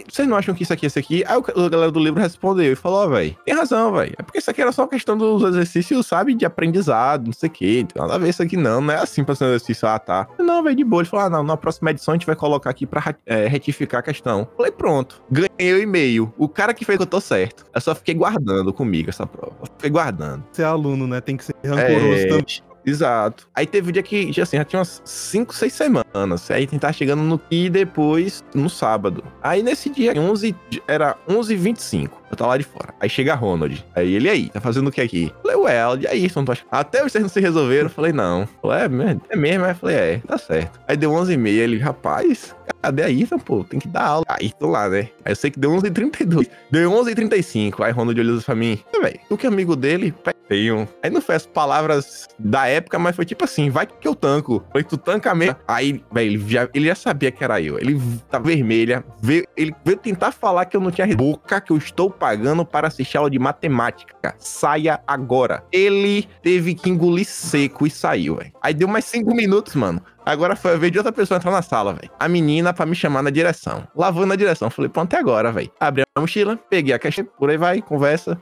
[0.10, 1.24] Vocês não acham que isso aqui é isso aqui?
[1.26, 4.14] Aí o a galera do livro respondeu e falou, ó, velho, tem razão, velho.
[4.18, 7.52] É porque isso aqui era só questão dos exercícios, sabe, de aprendizado, não sei o.
[7.52, 9.88] Não tem nada a ver isso aqui não, não é assim pra ser um exercício,
[9.88, 10.28] ah, tá.
[10.40, 11.02] Não, velho, de boa.
[11.02, 14.00] Ele falou, ah, não, na próxima edição a gente vai colocar aqui pra é, retificar
[14.00, 14.48] a questão.
[14.56, 16.34] Falei, pronto, ganhei o e-mail.
[16.38, 17.66] O cara que fez que eu tô certo.
[17.74, 19.56] Eu só fiquei guardando comigo essa prova.
[19.62, 20.44] Eu fiquei guardando.
[20.52, 21.22] Ser aluno, né?
[21.22, 22.46] Tem que ser rancoroso É, também.
[22.86, 23.50] Exato.
[23.54, 26.50] Aí teve um dia que, assim, já tinha umas 5, 6 semanas.
[26.50, 29.22] Aí tentar chegando no e depois no sábado.
[29.44, 32.10] Aí nesse dia, 11, de- era 11h25.
[32.32, 32.94] Eu tava lá de fora.
[33.02, 33.86] Aí chega Ronald.
[33.94, 35.34] Aí ele aí, tá fazendo o que aqui?
[35.42, 37.88] Falei, ué, e aí, não tô ach- Até vocês não se resolveram.
[37.88, 38.48] Eu falei, não.
[38.62, 39.22] Falei, é, mesmo?
[39.30, 39.66] é mesmo?
[39.66, 40.80] Aí eu falei, é, tá certo.
[40.88, 41.48] Aí deu 11h30.
[41.58, 43.66] Ele, rapaz, cadê a Ethan, pô?
[43.66, 44.26] Tem que dar aula.
[44.30, 45.10] Aí tô lá, né?
[45.26, 46.48] Aí eu sei que deu 11h32.
[46.72, 47.82] Deu 11h35.
[47.84, 48.80] Aí Ronald olhou pra mim.
[48.94, 50.14] "É, velho, tu que é amigo dele?
[50.48, 50.88] Tenho.
[51.04, 54.64] Aí não foi as palavras da época, mas foi tipo assim, vai que eu tanco.
[54.72, 55.56] Falei, tu tanca mesmo.
[55.68, 57.78] Aí, velho, ele já, ele já sabia que era eu.
[57.80, 59.04] Ele tá vermelha.
[59.22, 62.88] Veio, ele veio tentar falar que eu não tinha boca, que eu estou pagando para
[62.88, 64.36] assistir aula de matemática.
[64.38, 65.64] Saia agora.
[65.72, 68.52] Ele teve que engolir seco e saiu, velho.
[68.62, 70.02] Aí deu mais cinco minutos, mano.
[70.26, 72.12] Agora foi a vez de outra pessoa entrar na sala, velho.
[72.20, 73.88] A menina pra me chamar na direção.
[73.96, 74.70] Lavou na direção.
[74.70, 75.72] Falei, pronto, até agora, velho.
[75.80, 78.40] Abri a mochila, peguei a caixa, por aí vai, conversa.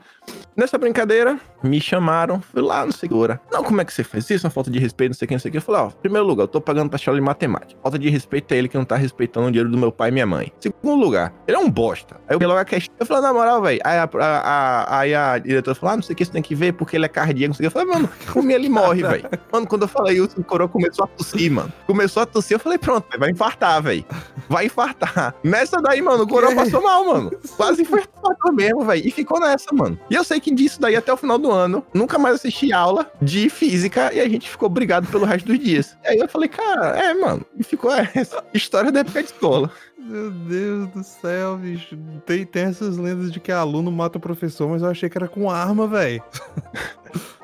[0.56, 3.40] Nessa brincadeira, me chamaram, fui lá no segura.
[3.52, 4.46] Não, como é que você fez isso?
[4.46, 5.58] Uma falta de respeito, não sei o que, não sei o que.
[5.58, 7.78] Eu falei, ó, primeiro lugar, eu tô pagando pra de matemática.
[7.82, 10.12] Falta de respeito é ele que não tá respeitando o dinheiro do meu pai e
[10.12, 10.52] minha mãe.
[10.58, 12.16] Segundo lugar, ele é um bosta.
[12.26, 12.94] Aí eu peguei logo a questão.
[12.98, 13.80] Eu falei, na moral, velho.
[13.84, 16.42] Aí a, a, a, aí a diretora falou, ah, não sei o que, você tem
[16.42, 17.76] que ver porque ele é cardíaco, não sei o que.
[17.76, 19.28] Eu falei, mano, comi ele morre, velho.
[19.52, 21.72] Mano, quando eu falei isso, o coroa começou a tossir, mano.
[21.86, 24.04] Começou a tossir, eu falei, pronto, véi, vai infartar, velho.
[24.48, 25.34] Vai infartar.
[25.44, 27.30] Nessa daí, mano, o coroa passou mal, mano.
[27.66, 29.06] Quase infartou mesmo, velho.
[29.06, 29.98] E ficou nessa, mano.
[30.08, 33.10] E eu sei que disso daí até o final do ano, nunca mais assisti aula
[33.20, 35.96] de física e a gente ficou brigado pelo resto dos dias.
[36.04, 37.44] E aí eu falei, cara, é, mano.
[37.58, 39.70] E ficou essa história da época de escola.
[40.08, 41.96] Meu Deus do céu, bicho.
[42.24, 45.28] Tem, tem essas lendas de que aluno mata o professor, mas eu achei que era
[45.28, 46.22] com arma, velho.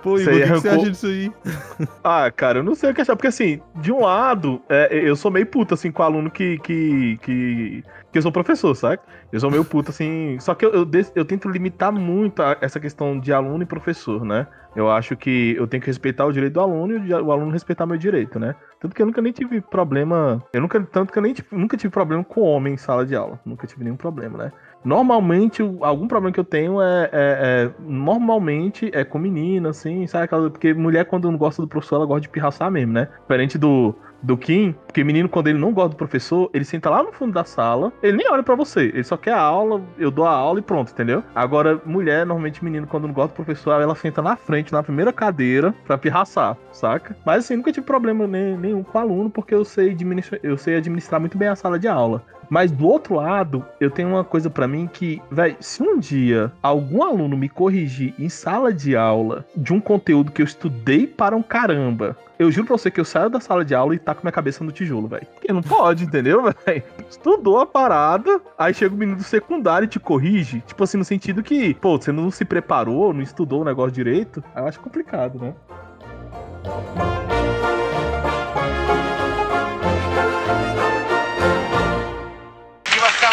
[0.03, 1.33] Pô, Igor, o que, que você acha disso aí?
[2.03, 3.15] Ah, cara, eu não sei o que achar.
[3.15, 6.59] Porque assim, de um lado, é, eu sou meio puto, assim, com aluno que.
[6.59, 8.99] que, que, que eu sou professor, sabe?
[9.33, 10.37] Eu sou meio puto, assim.
[10.41, 14.25] Só que eu, eu, eu tento limitar muito a- essa questão de aluno e professor,
[14.25, 14.47] né?
[14.75, 17.53] Eu acho que eu tenho que respeitar o direito do aluno e o, o aluno
[17.53, 18.55] respeitar meu direito, né?
[18.83, 20.43] Tanto que eu nunca nem tive problema.
[20.53, 23.39] Eu nunca, tanto que eu nem nunca tive problema com homem em sala de aula.
[23.47, 24.53] Nunca tive nenhum problema, né?
[24.85, 30.27] Normalmente, algum problema que eu tenho é, é- é- Normalmente é com menina, assim, sabe?
[30.51, 33.07] Porque mulher, quando não gosta do professor, ela gosta de pirraçar mesmo, né?
[33.21, 37.03] Diferente do, do Kim, porque menino, quando ele não gosta do professor, ele senta lá
[37.03, 40.11] no fundo da sala, ele nem olha pra você, ele só quer a aula, eu
[40.11, 41.23] dou a aula e pronto, entendeu?
[41.35, 45.13] Agora, mulher, normalmente menino, quando não gosta do professor, ela senta na frente, na primeira
[45.13, 47.17] cadeira, pra pirraçar, saca?
[47.25, 49.97] Mas assim, nunca tive problema nenhum com aluno, porque eu sei,
[50.43, 52.23] eu sei administrar muito bem a sala de aula.
[52.53, 56.53] Mas do outro lado, eu tenho uma coisa pra mim que, velho, se um dia
[56.63, 61.35] algum aluno me corrigir em sala de aula de um conteúdo que eu estudei para
[61.35, 64.21] um caramba, eu juro pra você que eu saio da sala de aula e taco
[64.23, 65.27] minha cabeça no tijolo, velho.
[65.33, 66.83] Porque não pode, entendeu, velho?
[67.09, 70.61] Estudou a parada, aí chega o menino do secundário e te corrige.
[70.67, 74.45] Tipo assim, no sentido que, pô, você não se preparou, não estudou o negócio direito.
[74.55, 75.55] Aí eu acho complicado, né?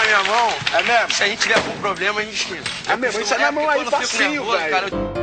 [0.09, 0.49] Minha mão.
[0.73, 1.11] É mesmo?
[1.13, 2.61] Se a gente tiver algum problema, a gente.
[2.87, 5.18] É mesmo, isso é na mão aí, facinho, velho.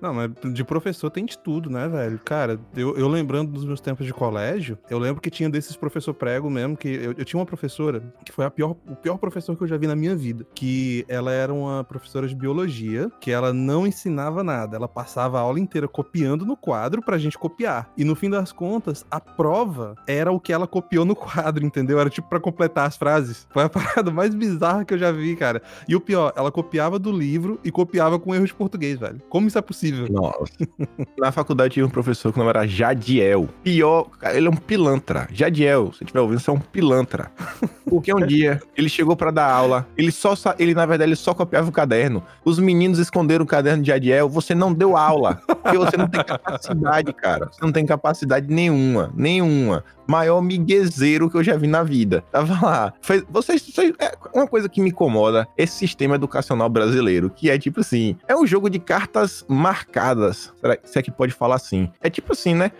[0.00, 2.20] Não, mas de professor tem de tudo, né, velho?
[2.24, 6.14] Cara, eu, eu lembrando dos meus tempos de colégio, eu lembro que tinha desses professor
[6.14, 9.56] prego mesmo, que eu, eu tinha uma professora que foi a pior, o pior professor
[9.56, 13.30] que eu já vi na minha vida, que ela era uma professora de biologia, que
[13.30, 17.90] ela não ensinava nada, ela passava a aula inteira copiando no quadro pra gente copiar.
[17.96, 21.98] E no fim das contas, a prova era o que ela copiou no quadro, entendeu?
[21.98, 23.46] Era tipo pra completar as frases.
[23.50, 25.62] Foi a parada mais bizarra que eu já vi, cara.
[25.88, 29.20] E o pior, ela copiava do livro e copiava com erro de português, velho.
[29.28, 29.87] Como isso é possível?
[29.92, 30.52] Nossa.
[31.18, 33.48] Na faculdade tinha um professor que o nome era Jadiel.
[33.62, 35.28] Pior, ele é um pilantra.
[35.32, 37.30] Jadiel, se tiver ouvindo, você é um pilantra.
[37.88, 41.32] Porque um dia ele chegou pra dar aula, ele só, ele na verdade ele só
[41.34, 42.22] copiava o caderno.
[42.44, 45.40] Os meninos esconderam o caderno de Jadiel, você não deu aula.
[45.46, 47.48] Porque você não tem capacidade, cara.
[47.50, 49.12] Você não tem capacidade nenhuma.
[49.14, 49.84] Nenhuma.
[50.08, 52.24] Maior miguezeiro que eu já vi na vida.
[52.32, 52.92] Tava lá.
[53.02, 57.58] Fez, vocês, vocês- é uma coisa que me incomoda, esse sistema educacional brasileiro, que é
[57.58, 60.52] tipo assim, é um jogo de cartas marcadas.
[60.60, 61.90] Será se é que pode falar assim?
[62.00, 62.72] É tipo assim, né?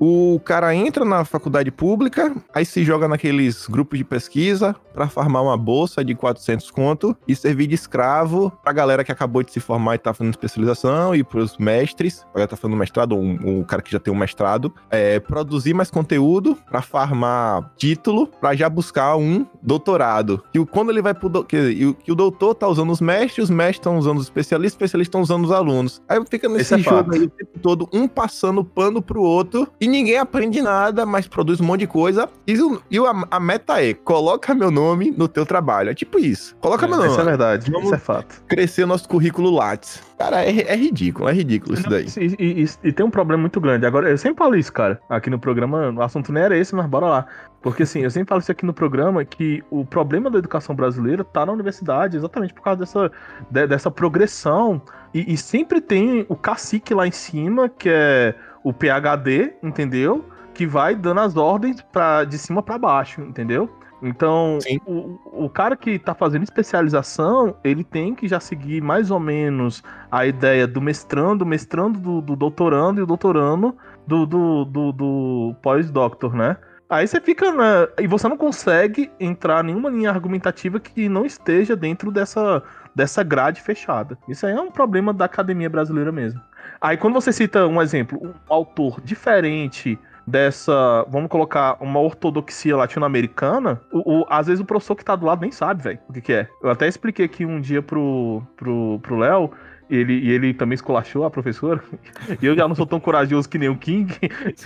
[0.00, 5.42] O cara entra na faculdade pública, aí se joga naqueles grupos de pesquisa pra farmar
[5.42, 9.60] uma bolsa de 400 conto e servir de escravo pra galera que acabou de se
[9.60, 13.58] formar e tá fazendo especialização e pros mestres, pra galera tá fazendo mestrado, ou um,
[13.60, 18.54] um cara que já tem um mestrado, é, produzir mais conteúdo pra farmar título pra
[18.54, 20.42] já buscar um doutorado.
[20.54, 23.00] E o- quando ele vai pro do, que, o- que o doutor tá usando os
[23.00, 26.00] mestres, os mestres estão usando os especialistas, os especialistas estão usando os alunos.
[26.08, 29.68] Aí fica nesse Esse é jogo aí o tempo todo, um passando pano pro outro,
[29.80, 32.28] e ninguém aprende nada, mas produz um monte de coisa.
[32.46, 35.90] E, o- e a, a meta é: coloca meu nome no teu trabalho.
[35.90, 36.54] É tipo isso.
[36.60, 37.10] Coloca meu nome.
[37.10, 38.42] Isso é verdade, Vamos- isso é fato.
[38.46, 40.02] Crescer o nosso currículo Lattes.
[40.18, 42.06] Cara, é, é ridículo, é ridículo isso daí.
[42.16, 43.86] E, e- e- tem um problema muito grande.
[43.86, 45.90] Agora, eu sempre falo isso, cara, aqui no programa.
[45.92, 47.26] O assunto nem era esse, mas bora lá.
[47.62, 51.24] Porque assim, eu sempre falo isso aqui no programa que o problema da educação brasileira
[51.24, 53.10] tá na universidade, exatamente por causa dessa,
[53.50, 54.80] de- dessa progressão.
[55.14, 58.34] E, e sempre tem o cacique lá em cima, que é
[58.68, 60.26] o PHD, entendeu?
[60.52, 63.70] Que vai dando as ordens pra, de cima pra baixo, entendeu?
[64.02, 69.18] Então, o, o cara que tá fazendo especialização, ele tem que já seguir mais ou
[69.18, 73.74] menos a ideia do mestrando, mestrando do, do doutorando e o doutorando
[74.06, 76.58] do, do, do, do pós-doctor, né?
[76.90, 77.88] Aí você fica na.
[77.98, 82.62] E você não consegue entrar em nenhuma linha argumentativa que não esteja dentro dessa,
[82.94, 84.16] dessa grade fechada.
[84.28, 86.40] Isso aí é um problema da academia brasileira mesmo.
[86.80, 93.80] Aí quando você cita um exemplo, um autor diferente dessa, vamos colocar, uma ortodoxia latino-americana,
[93.90, 96.20] o, o- às vezes o professor que tá do lado nem sabe, velho, o que
[96.20, 96.48] que é.
[96.62, 99.50] Eu até expliquei aqui um dia pro pro pro Léo,
[99.88, 101.82] ele, e ele também esculachou a professora,
[102.42, 104.14] e eu já não sou tão corajoso que nem o King.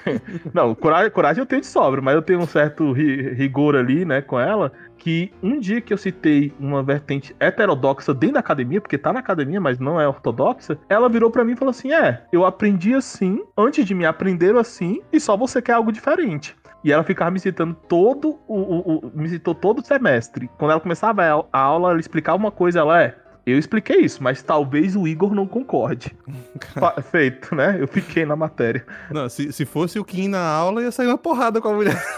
[0.53, 4.05] não, coragem, coragem eu tenho de sobra, mas eu tenho um certo ri- rigor ali,
[4.05, 4.72] né, com ela,
[5.03, 9.19] que um dia que eu citei uma vertente heterodoxa dentro da academia, porque tá na
[9.19, 12.95] academia, mas não é ortodoxa, ela virou pra mim e falou assim: É, eu aprendi
[12.95, 16.55] assim, antes de me aprender assim, e só você quer algo diferente.
[16.85, 20.51] E ela ficava me citando todo o, o- o- me citou todo o semestre.
[20.59, 23.17] Quando ela começava a aula, ela explicava uma coisa, ela é.
[23.44, 26.14] Eu expliquei isso, mas talvez o Igor não concorde.
[27.11, 27.76] Feito, né?
[27.81, 28.87] Eu fiquei na matéria.
[29.11, 32.02] Não, se, se fosse o Kim na aula, ia sair uma porrada com a mulher.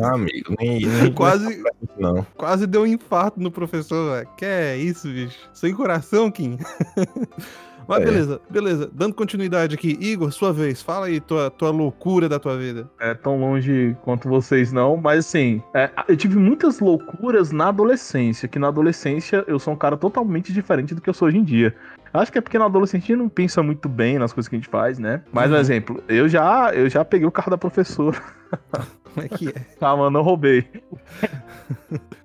[0.00, 1.62] Ah, amigo, nem, nem Quase,
[1.98, 2.24] não.
[2.36, 4.28] quase deu um infarto no professor, velho.
[4.36, 5.36] Que é isso, bicho?
[5.52, 6.58] Sem coração, Kim.
[7.88, 8.04] Mas É.
[8.04, 8.90] beleza, beleza.
[8.92, 9.96] Dando continuidade aqui.
[10.00, 10.82] Igor, sua vez.
[10.82, 12.88] Fala aí tua, tua loucura da tua vida.
[13.00, 18.48] É tão longe quanto vocês não, mas assim, é, eu tive muitas loucuras na adolescência,
[18.48, 21.44] que na adolescência eu sou um cara totalmente diferente do que eu sou hoje em
[21.44, 21.74] dia.
[22.12, 24.56] Acho que é porque na adolescência a gente não pensa muito bem nas coisas que
[24.56, 25.22] a gente faz, né?
[25.32, 25.60] Mas, um Uhum.
[25.60, 28.18] exemplo, eu já, eu já peguei o carro da professora.
[29.14, 29.52] Como é que é?
[29.80, 30.68] Calma, não roubei.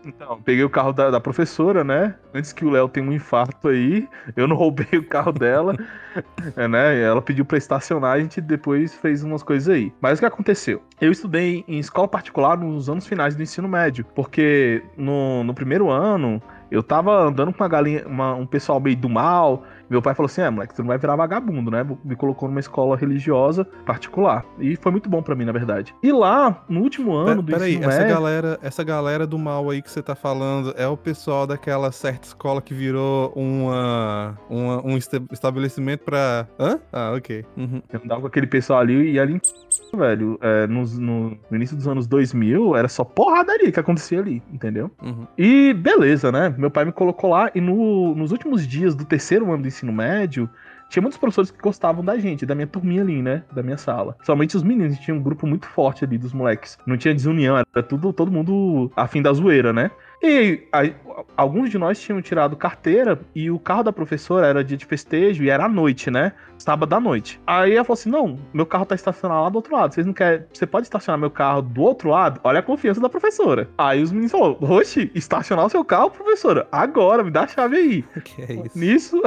[0.06, 2.16] Então, peguei o carro da, da professora, né?
[2.34, 5.76] Antes que o Léo tenha um infarto aí, eu não roubei o carro dela,
[6.58, 7.02] é, né?
[7.02, 9.92] Ela pediu pra estacionar, a gente depois fez umas coisas aí.
[10.02, 10.82] Mas o que aconteceu?
[11.00, 15.90] Eu estudei em escola particular nos anos finais do ensino médio, porque no, no primeiro
[15.90, 19.64] ano eu tava andando com uma galinha, uma- um pessoal meio do mal.
[19.92, 21.86] Meu pai falou assim: é, moleque, tu não vai virar vagabundo, né?
[22.04, 24.46] Me colocou numa escola religiosa particular.
[24.60, 25.94] E foi muito bom pra mim, na verdade.
[26.02, 28.08] E lá, no último ano do Peraí, essa médio.
[28.16, 32.28] galera, essa galera do mal aí que você tá falando é o pessoal daquela certa
[32.28, 36.48] escola que virou uma, uma- um esta- estabelecimento pra.
[36.60, 36.80] Hã?
[36.92, 37.44] Ah, ok.
[37.58, 37.82] Uhum.
[37.92, 39.42] Eu andava com aquele pessoal ali e ali,
[39.94, 44.20] em velho, é, nos- no, no início dos anos 2000, era só porradaria que acontecia
[44.20, 44.90] ali, entendeu?
[45.04, 45.28] Uhum.
[45.38, 46.54] E beleza, né?
[46.58, 49.81] Meu pai me colocou lá e no- nos últimos dias do terceiro ano do ensino
[49.90, 50.50] médio,
[50.92, 53.44] tinha muitos professores que gostavam da gente, da minha turminha ali, né?
[53.54, 54.18] Da minha sala.
[54.24, 56.78] Somente os meninos, tinha um grupo muito forte ali dos moleques.
[56.86, 59.90] Não tinha desunião, era tudo, todo mundo afim da zoeira, né?
[60.22, 60.94] E aí,
[61.36, 65.44] alguns de nós tinham tirado carteira e o carro da professora era dia de festejo
[65.44, 66.34] e era à noite, né?
[66.60, 67.42] Sábado à noite.
[67.48, 69.94] Aí ela falou assim: não, meu carro tá estacionado lá do outro lado.
[69.96, 70.46] Vocês não querem.
[70.54, 72.40] Você pode estacionar meu carro do outro lado?
[72.44, 73.68] Olha a confiança da professora.
[73.78, 76.68] Aí os meninos falaram: Oxe, estacionar o seu carro, professora?
[76.72, 78.04] Agora, me dá a chave aí.
[78.24, 78.78] que é isso?
[78.78, 79.22] Nisso,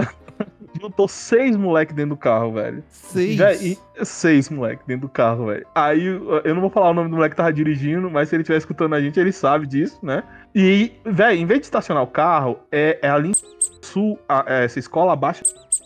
[0.80, 2.82] juntou seis moleques dentro do carro, velho.
[2.88, 3.36] Seis.
[3.36, 5.66] Véi, e- seis moleques dentro do carro, velho.
[5.74, 8.42] Aí eu não vou falar o nome do moleque que tava dirigindo, mas se ele
[8.42, 10.22] estiver escutando a gente, ele sabe disso, né?
[10.54, 13.34] E, velho, em vez de estacionar o carro, é, é ali em
[13.82, 15.42] sul, a- é, essa escola abaixo.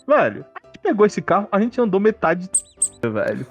[0.06, 0.44] Velho,
[0.82, 2.68] pegou esse carro, a gente andou metade de
[3.08, 3.46] velho.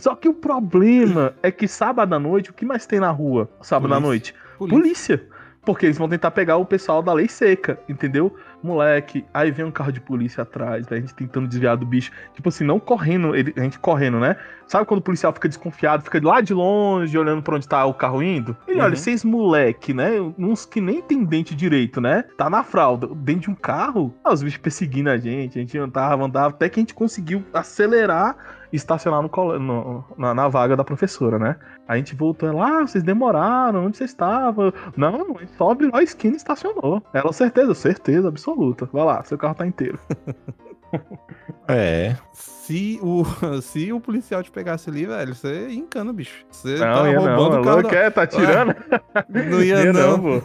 [0.00, 3.48] Só que o problema é que sábado à noite, o que mais tem na rua
[3.60, 4.08] sábado à Polícia.
[4.08, 4.34] noite?
[4.58, 4.78] Polícia.
[5.18, 5.38] Polícia.
[5.64, 8.34] Porque eles vão tentar pegar o pessoal da lei seca, entendeu?
[8.62, 12.10] Moleque, aí vem um carro de polícia atrás, velho, a gente tentando desviar do bicho.
[12.34, 14.36] Tipo assim, não correndo, ele, a gente correndo, né?
[14.66, 17.94] Sabe quando o policial fica desconfiado, fica lá de longe, olhando pra onde tá o
[17.94, 18.56] carro indo?
[18.66, 18.84] Ele, Uhum.
[18.84, 20.12] olha, vocês moleque, né?
[20.36, 22.24] Uns que nem tem dente direito, né?
[22.36, 25.78] Tá na fralda, dentro de um carro, ah, os bichos perseguindo a gente, a gente
[25.78, 28.36] andava, andava, até que a gente conseguiu acelerar
[28.72, 31.56] estacionar no, no- na, na vaga da professora, né?
[31.86, 34.72] A gente voltou lá, ah, vocês demoraram, onde vocês estavam?
[34.96, 37.02] Não, a gente só abriu a esquina e estacionou.
[37.14, 38.88] Ela, certeza, certeza absoluta.
[38.92, 39.98] Vai lá, seu carro tá inteiro.
[41.68, 42.16] É.
[42.68, 43.24] Se o,
[43.62, 46.44] se o policial te pegasse ali, velho, você encana, bicho.
[46.50, 47.80] Você Não, tá ia não, roubando é o carro.
[47.80, 48.74] louco, é, tá tirando?
[49.50, 50.20] Não ia, não.
[50.20, 50.42] pô.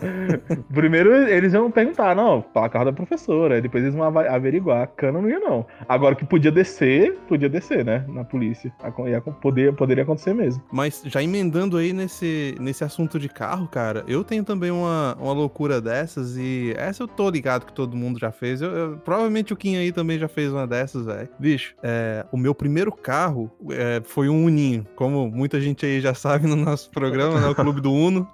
[0.73, 4.87] Primeiro eles iam perguntar, não, para carro da professora, aí depois eles vão averiguar.
[4.95, 5.65] Cana não ia, não.
[5.87, 8.05] Agora que podia descer, podia descer, né?
[8.07, 8.73] Na polícia.
[9.07, 10.63] Ia- Poder, poderia acontecer mesmo.
[10.71, 15.33] Mas já emendando aí nesse, nesse assunto de carro, cara, eu tenho também uma, uma
[15.33, 18.61] loucura dessas e essa eu tô ligado que todo mundo já fez.
[18.61, 21.27] Eu, eu- provavelmente o Kim aí também já fez uma dessas, velho.
[21.39, 24.85] Bicho, é, o meu primeiro carro é, foi um Uninho.
[24.95, 27.47] Como muita gente aí já sabe no nosso programa, né?
[27.47, 28.27] O Clube do Uno.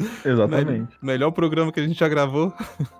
[0.24, 0.96] Exatamente.
[1.02, 2.52] Melhor programa que a gente já gravou.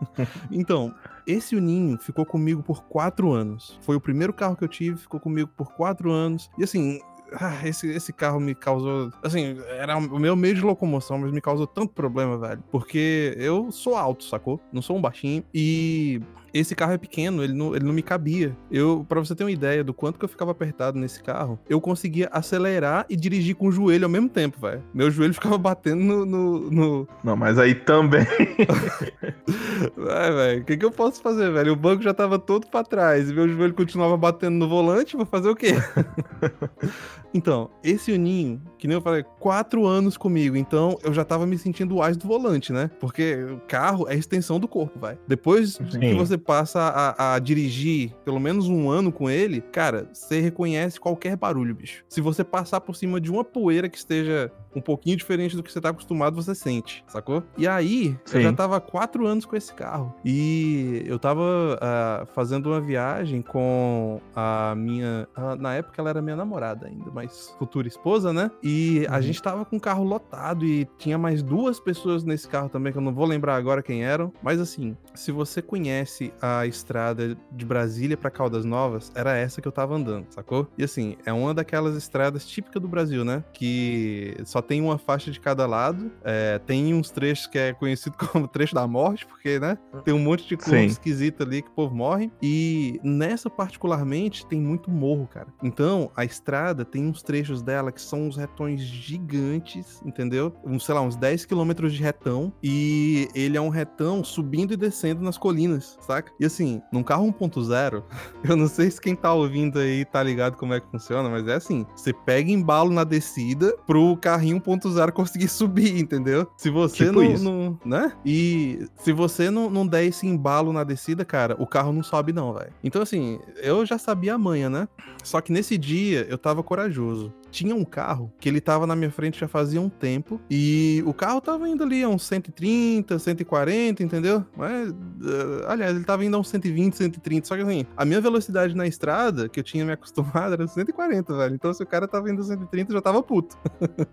[0.51, 0.95] então,
[1.27, 3.79] esse Uninho ficou comigo por quatro anos.
[3.83, 6.51] Foi o primeiro carro que eu tive, ficou comigo por quatro anos.
[6.59, 7.01] E assim.
[7.33, 9.11] ah, esse, esse carro me causou.
[9.23, 12.63] Assim, era o meu meio de locomoção, mas me causou tanto problema, velho.
[12.71, 14.61] Porque eu sou alto, sacou?
[14.73, 15.45] Não sou um baixinho.
[15.55, 16.21] E
[16.53, 18.57] esse carro é pequeno, ele não, ele não me cabia.
[18.71, 21.81] Eu, para você ter uma ideia do quanto que eu ficava apertado nesse carro, eu
[21.81, 24.83] conseguia acelerar e dirigir com o joelho ao mesmo tempo, velho.
[24.93, 28.27] Meu joelho ficava batendo no- no- no, Não, mas aí também.
[29.97, 30.63] Vai, velho.
[30.63, 31.73] O que, que eu posso fazer, velho?
[31.73, 35.17] O banco já tava todo pra trás e meu joelho continuava batendo no volante.
[35.17, 35.75] Vou fazer o quê?
[37.33, 40.57] então, esse Uninho, que nem eu falei, quatro anos comigo.
[40.57, 42.91] Então, eu já tava me sentindo o as do volante, né?
[43.01, 45.19] Porque o carro é a extensão do corpo, vai.
[45.27, 46.17] Depois que Sim.
[46.17, 51.37] você passa a, a dirigir pelo menos um ano com ele, cara, você reconhece qualquer
[51.37, 52.05] barulho, bicho.
[52.09, 55.73] Se você passar por cima de uma poeira que esteja um pouquinho diferente do que
[55.73, 57.43] você tá acostumado, você sente, sacou?
[57.59, 58.43] E aí, eu Sim.
[58.43, 60.15] já tava há quatro anos com esse carro.
[60.25, 65.27] E eu tava ah, fazendo uma viagem com a minha.
[65.35, 68.51] ah, na época ela era minha namorada ainda, mas futura esposa, né?
[68.63, 69.23] E a Uhum.
[69.23, 72.99] gente tava com o carro lotado e tinha mais duas pessoas nesse carro também, que
[72.99, 74.33] eu não vou lembrar agora quem eram.
[74.43, 79.69] Mas assim, se você conhece a estrada de Brasília pra Caldas Novas, era essa que
[79.69, 80.69] eu tava andando, sacou?
[80.77, 83.45] E assim, é uma daquelas estradas típicas do Brasil, né?
[83.53, 86.11] Que só tem uma faixa de cada lado.
[86.25, 89.79] é, tem uns trechos que é conhecido como trecho da morte, porque, né?
[90.05, 90.85] Tem um monte de Sim.
[90.85, 92.31] esquisita ali que o povo morre.
[92.43, 95.49] E nessa, particularmente, tem muito morro, cara.
[95.63, 100.55] Então, a estrada tem uns trechos dela que são uns retões gigantes, entendeu?
[100.65, 102.53] Uns, sei lá, uns 10 quilômetros de retão.
[102.63, 106.20] E ele é um retão subindo e descendo nas colinas, saca?
[106.39, 108.03] E assim, num carro 1.0,
[108.45, 111.47] eu não sei se quem tá ouvindo aí tá ligado como é que funciona, mas
[111.49, 116.47] é assim: você pega embalo na descida pro carrinho 1.0 conseguir subir, entendeu?
[116.57, 118.13] Se você Tipo não, não- Né?
[118.25, 122.33] E se você não, não der esse embalo na descida, cara, o carro não sobe,
[122.33, 122.73] não, velho.
[122.83, 124.89] Então, assim, eu já sabia a manha, né?
[125.23, 127.33] Só que nesse dia eu tava corajoso.
[127.51, 131.13] Tinha um carro que ele tava na minha frente já fazia um tempo e o
[131.13, 134.45] carro tava indo ali a uns 130, 140, entendeu?
[134.57, 137.47] Mas, eh, aliás, ele tava indo a uns 120, 130.
[137.47, 141.37] Só que assim, a minha velocidade na estrada, que eu tinha me acostumado, era 140,
[141.37, 141.55] velho.
[141.55, 143.57] Então se o cara tava indo a 130, eu já tava puto.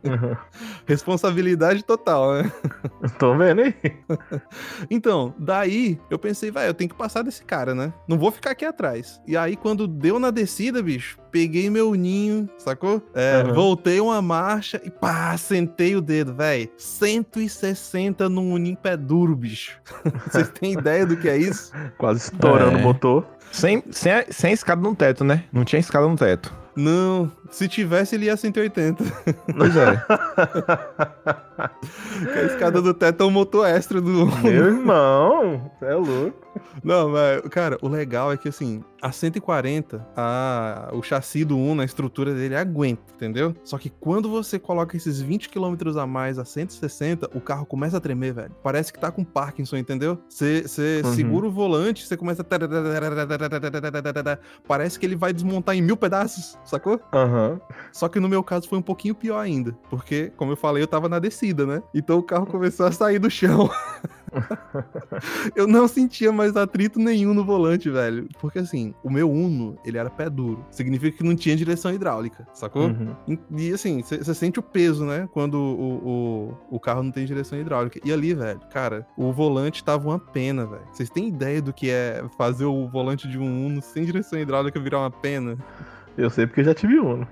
[0.86, 2.52] Responsabilidade total, né?
[3.20, 3.76] Tô vendo aí.
[4.90, 7.94] Então, daí eu pensei, vai, eu tenho que passar desse cara, né?
[8.08, 9.22] Não vou ficar aqui atrás.
[9.28, 13.00] E aí, quando deu na descida, bicho, peguei meu ninho, sacou?
[13.14, 13.54] É, Aham.
[13.54, 16.68] Voltei uma marcha e pá, sentei o dedo, velho.
[16.78, 19.78] 160 num ninho pé duro, bicho.
[20.32, 21.72] Vocês têm ideia do que é isso?
[21.98, 22.82] Quase estourando É.
[22.82, 23.24] o motor.
[23.52, 25.44] Sem, sem, sem escada no teto, né?
[25.54, 26.52] Não tinha escada no teto.
[26.76, 29.04] Não, se tivesse, ele ia a 180.
[29.58, 30.04] Pois é.
[31.58, 34.26] A escada do teto é um motor extra do.
[34.44, 36.46] Meu irmão, é louco.
[36.84, 41.82] Não, mas, cara, o legal é que, assim, a 140, a, o chassi do Uno,
[41.82, 43.54] a estrutura dele aguenta, entendeu?
[43.64, 47.98] Só que quando você coloca esses 20 km a mais a 160, o carro começa
[47.98, 48.52] a tremer, velho.
[48.64, 50.20] Parece que tá com Parkinson, entendeu?
[50.30, 50.64] Você
[51.04, 51.14] Uhum.
[51.14, 52.46] segura o volante, você começa a...
[54.68, 57.00] Parece que ele vai desmontar em mil pedaços, sacou?
[57.14, 57.37] Aham.
[57.92, 59.74] Só que no meu caso foi um pouquinho pior ainda.
[59.90, 61.82] Porque, como eu falei, eu tava na descida, né?
[61.94, 63.70] Então o carro começou a sair do chão.
[65.56, 68.28] eu não sentia mais atrito nenhum no volante, velho.
[68.40, 70.66] Porque assim, o meu Uno, ele era pé duro.
[70.72, 72.88] Significa que não tinha direção hidráulica, sacou?
[72.88, 73.16] Uhum.
[73.58, 75.28] E, assim, você sente o peso, né?
[75.32, 78.00] Quando o, o, o carro não tem direção hidráulica.
[78.04, 80.84] E ali, velho, cara, o volante tava uma pena, velho.
[80.92, 84.80] Vocês têm ideia do que é fazer o volante de um Uno sem direção hidráulica
[84.80, 85.58] virar uma pena?
[86.18, 87.26] Eu sei porque eu já tive um.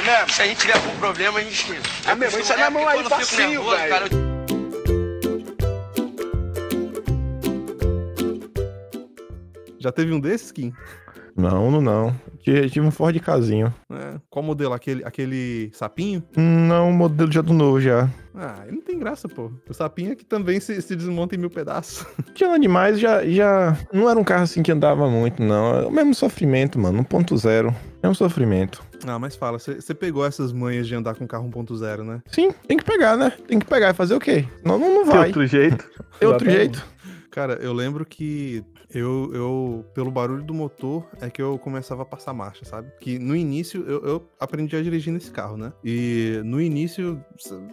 [0.00, 0.30] É mesmo?
[0.30, 1.66] Se a gente tiver algum problema, a gente.
[2.06, 4.30] É mesmo, isso é na mão aí, facinho, velho.
[9.78, 10.72] Já teve um desses, Kim?
[11.40, 12.14] Não, não, não.
[12.42, 13.72] Tive tive um Ford casinho.
[13.90, 14.14] É.
[14.28, 14.72] Qual modelo?
[14.74, 16.22] Aquele, aquele sapinho?
[16.36, 18.08] Não, o modelo já do novo já.
[18.34, 19.50] Ah, ele não tem graça, pô.
[19.68, 22.06] O sapinho é que também se, se desmonta em mil pedaços.
[22.34, 23.76] Tinha demais, já, já.
[23.92, 25.80] Não era um carro assim que andava muito, não.
[25.80, 27.04] É o mesmo sofrimento, mano.
[27.04, 27.74] 1.0.
[28.02, 28.82] É um sofrimento.
[29.06, 32.22] Ah, mas fala, você pegou essas manhas de andar com carro 1.0, né?
[32.30, 33.32] Sim, tem que pegar, né?
[33.46, 34.44] Tem que pegar e fazer o quê?
[34.64, 35.26] Não, não, não Tem vai.
[35.28, 35.84] outro jeito.
[36.18, 36.84] Tem outro jeito.
[37.30, 42.04] Cara, eu lembro que eu, eu, pelo barulho do motor, é que eu começava a
[42.04, 42.90] passar marcha, sabe?
[43.00, 45.72] Que no início eu, eu aprendi a dirigir nesse carro, né?
[45.84, 47.24] E no início,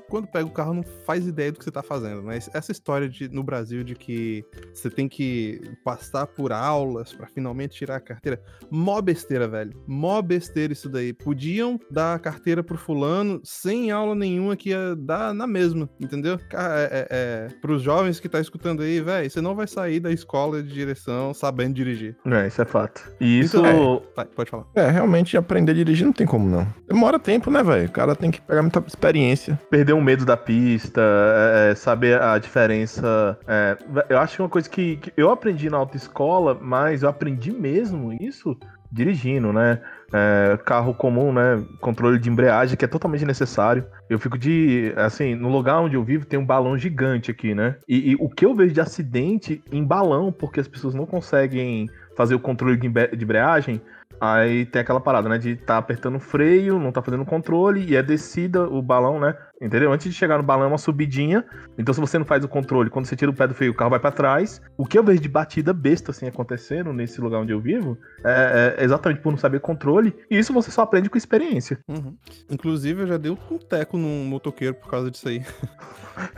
[0.09, 2.37] quando pega o carro, não faz ideia do que você tá fazendo, né?
[2.53, 7.77] Essa história de, no Brasil de que você tem que passar por aulas pra finalmente
[7.77, 9.73] tirar a carteira, mó besteira, velho.
[9.87, 11.13] Mó besteira isso daí.
[11.13, 16.39] Podiam dar a carteira pro fulano sem aula nenhuma que ia dar na mesma, entendeu?
[16.53, 16.57] É,
[16.91, 20.61] é, é, pros jovens que tá escutando aí, velho, você não vai sair da escola
[20.61, 22.15] de direção sabendo dirigir.
[22.25, 23.01] É, isso é fato.
[23.19, 23.57] E isso.
[23.57, 24.65] Então, Vai, pode falar.
[24.75, 26.67] É, realmente aprender a dirigir não tem como não.
[26.87, 27.87] Demora tempo, né, velho?
[27.87, 29.59] O cara tem que pegar muita experiência.
[29.69, 33.37] perder o medo da pista, é, é, saber a diferença.
[33.47, 33.77] é,
[34.09, 38.13] eu acho que uma coisa que, que eu aprendi na autoescola, mas eu aprendi mesmo
[38.13, 38.57] isso
[38.91, 39.81] dirigindo, né?
[40.13, 41.63] É, carro comum, né?
[41.81, 43.85] Controle de embreagem, que é totalmente necessário.
[44.09, 44.93] Eu fico de.
[44.95, 47.75] Assim, no lugar onde eu vivo tem um balão gigante aqui, né?
[47.87, 51.87] E, e o que eu vejo de acidente em balão, porque as pessoas não conseguem
[52.15, 53.81] fazer o controle de embre- de embreagem,
[54.19, 55.37] Aí tem aquela parada, né?
[55.37, 59.35] De tá apertando o freio, não tá fazendo controle, e é descida o balão, né?
[59.59, 59.91] Entendeu?
[59.91, 61.43] Antes de chegar no balão é uma subidinha.
[61.77, 63.75] Então, se você não faz o controle, quando você tira o pé do freio, o
[63.75, 64.61] carro vai pra trás.
[64.77, 68.75] O que eu vejo de batida besta assim acontecendo nesse lugar onde eu vivo é,
[68.77, 70.15] é exatamente por não saber controle.
[70.29, 71.79] E isso você só aprende com experiência.
[71.87, 72.15] Uhum.
[72.49, 75.43] Inclusive, eu já dei um teco num motoqueiro por causa disso aí.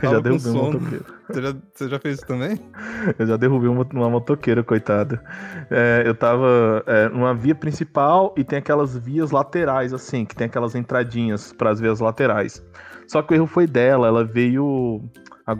[0.02, 1.04] Eu já derrubei um motoqueiro.
[1.28, 2.58] Você já, você já fez isso também?
[3.18, 5.22] Eu já derrubei uma, uma motoqueira, coitada.
[5.70, 10.46] É, eu tava é, numa via principal e tem aquelas vias laterais, assim, que tem
[10.46, 12.62] aquelas entradinhas para as vias laterais.
[13.10, 15.02] Só que o erro foi dela, ela veio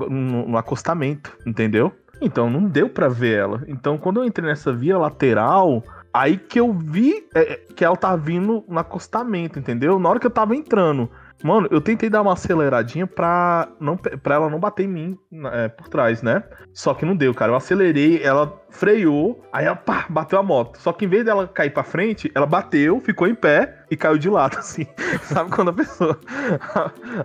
[0.08, 1.92] no, acostamento, entendeu?
[2.22, 3.64] Então não deu pra ver ela.
[3.66, 5.82] Então quando eu entrei nessa via lateral,
[6.14, 9.98] aí que eu vi é, que ela tava vindo no acostamento, entendeu?
[9.98, 11.10] Na hora que eu tava entrando.
[11.42, 15.18] Mano, eu tentei dar uma aceleradinha pra, não, pra ela não bater em mim
[15.52, 16.44] é, por trás, né?
[16.72, 17.50] Só que não deu, cara.
[17.50, 20.76] Eu acelerei, ela freou, aí ela pá, bateu a moto.
[20.78, 24.18] Só que em vez dela cair pra frente, ela bateu, ficou em pé e caiu
[24.18, 24.86] de lado, assim.
[25.24, 26.18] Sabe quando a pessoa.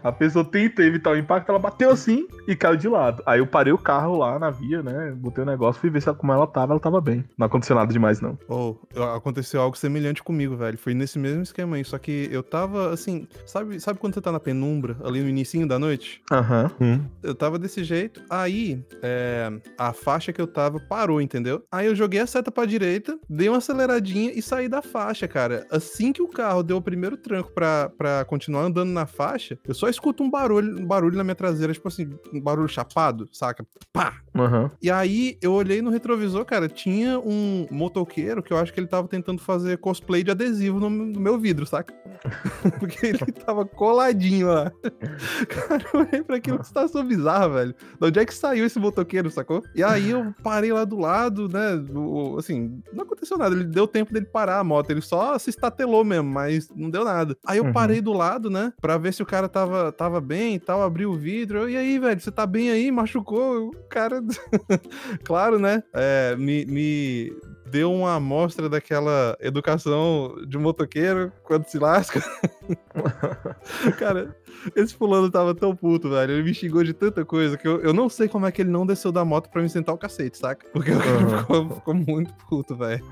[0.04, 3.22] A, pessoa tenta evitar o impacto, ela bateu assim e caiu de lado.
[3.26, 5.12] Aí eu parei o carro lá na via, né?
[5.16, 7.24] Botei o negócio, fui ver se ela- como ela tava, ela tava bem.
[7.38, 8.38] Não aconteceu nada demais, não.
[8.48, 8.80] Ou
[9.16, 10.78] aconteceu algo semelhante comigo, velho.
[10.78, 11.86] Foi nesse mesmo esquema aí.
[11.86, 13.28] Só que eu tava assim.
[13.46, 16.22] Sabe, sabe quando você tá na penumbra, ali no inicinho da noite?
[16.32, 16.72] Aham.
[16.82, 17.02] Hum.
[17.22, 18.22] Eu tava desse jeito.
[18.30, 21.64] Aí, é, a faixa que eu tava parou, entendeu?
[21.72, 25.66] Aí eu joguei a seta pra direita, dei uma aceleradinha e saí da faixa, cara.
[25.72, 29.88] Assim que o carro deu o primeiro tranco pra continuar andando na faixa, eu só
[29.88, 33.66] escuto um barulho, um barulho na minha traseira, tipo assim, um barulho chapado, saca?
[33.94, 34.25] Pá!
[34.36, 34.72] Aham.
[34.82, 38.88] E aí eu olhei no retrovisor, cara, tinha um motoqueiro que eu acho que ele
[38.88, 41.94] tava tentando fazer cosplay de adesivo no, no meu vidro, saca?
[42.80, 44.72] Porque ele tava coladinho lá.
[45.50, 47.76] Cara, eu olhei pra aquilo que situação bizarra, velho.
[48.00, 49.64] De onde é que saiu esse motoqueiro, sacou?
[49.76, 51.82] E aí eu parei lá do lado, né?
[52.38, 53.56] assim, não aconteceu nada.
[53.56, 54.90] Ele deu tempo dele parar a moto.
[54.90, 57.36] Ele só se estatelou mesmo, mas não deu nada.
[57.46, 57.74] Aí eu Uhum.
[57.74, 58.72] parei do lado, né?
[58.82, 60.82] Pra ver se o cara tava, tava bem e tal.
[60.82, 61.60] Abri o vidro.
[61.60, 62.92] Eu, e aí, velho, você tá bem aí?
[62.92, 63.70] Machucou?
[63.70, 64.22] O cara.
[65.24, 65.84] claro, né?
[65.94, 67.34] É, me, me
[67.66, 72.24] deu uma amostra daquela educação de motoqueiro quando se lasca.
[73.98, 74.36] Cara,
[74.76, 76.34] esse fulano tava tão puto, velho.
[76.34, 78.70] Ele me xingou de tanta coisa que eu, eu não sei como é que ele
[78.70, 80.66] não desceu da moto pra me sentar o cacete, saca?
[80.72, 81.38] Porque o cara Aham.
[81.40, 83.04] ficou, ficou muito puto, velho.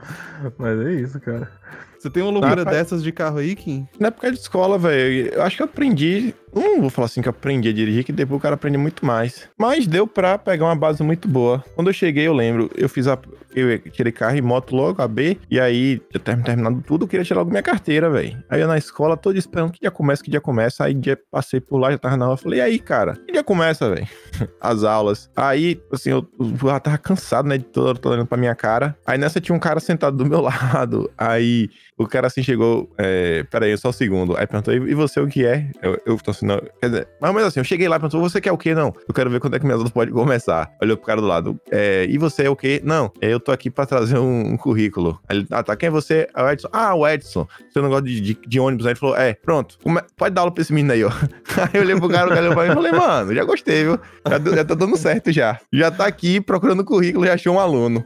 [0.58, 1.52] Mas é isso, cara.
[1.98, 3.88] Você tem uma loucura dessas de carro aí, Kim?
[4.00, 6.36] Na época de escola, velho, eu acho que eu aprendi.
[6.56, 9.06] Não vou falar assim que eu aprendi a dirigir, que depois o cara aprende muito
[9.06, 9.50] mais.
[9.58, 11.64] Mas deu pra pegar uma base muito boa.
[11.76, 13.18] Quando eu cheguei, eu lembro, eu fiz a.
[13.56, 17.24] Eu tirei carro e moto logo, a B, e aí, ter terminado tudo, eu queria
[17.24, 18.44] tirar logo minha carteira, velho.
[18.50, 20.84] Aí eu na escola, todo esperando que dia começa, que dia começa.
[20.84, 23.44] Aí dia passei por lá, já tava na aula, falei, e aí, cara, que dia
[23.44, 24.08] começa, velho?
[24.60, 25.30] As aulas.
[25.36, 28.98] Aí, assim, eu, eu já tava cansado, né, de toda hora olhando pra minha cara.
[29.06, 31.12] Aí nessa tinha um cara sentado do meu lado.
[31.16, 34.36] Aí o cara assim chegou, é, peraí, só um segundo.
[34.36, 35.70] Aí perguntou, e você o que é?
[35.82, 38.22] Eu, eu tô assim, não, quer dizer, mas, mas assim, eu cheguei lá e perguntou,
[38.22, 38.76] você quer o quê?
[38.76, 40.70] Não, eu quero ver quando é que minhas aulas podem começar.
[40.82, 42.82] Olhou pro cara do lado, é, e você é o quê?
[42.84, 45.20] Não, eu tô aqui pra trazer um, um currículo.
[45.28, 46.28] Aí ele, ah, tá, quem é você?
[46.36, 46.70] É o Edson.
[46.72, 47.48] Ah, o Edson.
[47.72, 48.86] Você não gosta de, de, de ônibus?
[48.86, 49.78] Aí ele falou, é, pronto,
[50.18, 51.12] pode dar aula pra esse menino aí, ó.
[51.56, 54.00] Aí eu olhei pro cara, o cara olhou e falei, mano, já gostei, viu?
[54.28, 55.60] Já, já tá dando certo já.
[55.72, 58.04] Já tá aqui procurando currículo, já achou um aluno.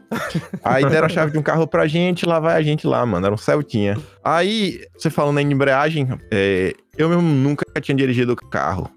[0.63, 3.25] Aí deram a chave de um carro pra gente, lá vai a gente lá, mano.
[3.25, 3.97] Era um Celtinha.
[4.23, 8.89] Aí, você falando em embreagem, é, eu mesmo nunca tinha dirigido carro.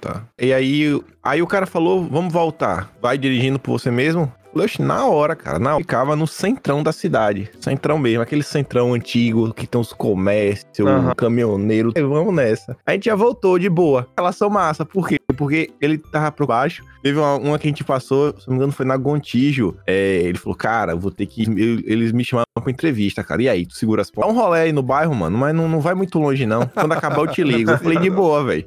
[0.00, 0.22] Tá.
[0.40, 2.92] E aí, aí o cara falou, vamos voltar.
[3.00, 4.30] Vai dirigindo por você mesmo?
[4.52, 5.58] Falei, "Oxe, na hora, cara.
[5.58, 7.50] Na hora, ficava no centrão da cidade.
[7.60, 11.12] Centrão mesmo, aquele centrão antigo que tem os comércios, Aham.
[11.14, 11.92] caminhoneiro.
[11.94, 12.76] E Vamos nessa.
[12.86, 14.06] A gente já voltou de boa.
[14.16, 14.84] Relação massa.
[14.84, 15.15] Por quê?
[15.36, 16.82] Porque ele tava por baixo.
[17.02, 19.76] Teve uma, uma que a gente passou, se não me engano, foi na Gontijo.
[19.86, 21.42] É, ele falou, cara, vou ter que.
[21.86, 23.42] eles me chamaram pra entrevista, cara.
[23.42, 24.34] E aí, tu segura as portas?
[24.34, 26.66] Dá um rolê aí no bairro, mano, mas não, não vai muito longe, não.
[26.66, 27.70] Quando acabar, eu te ligo.
[27.70, 28.66] Eu falei, de boa, velho.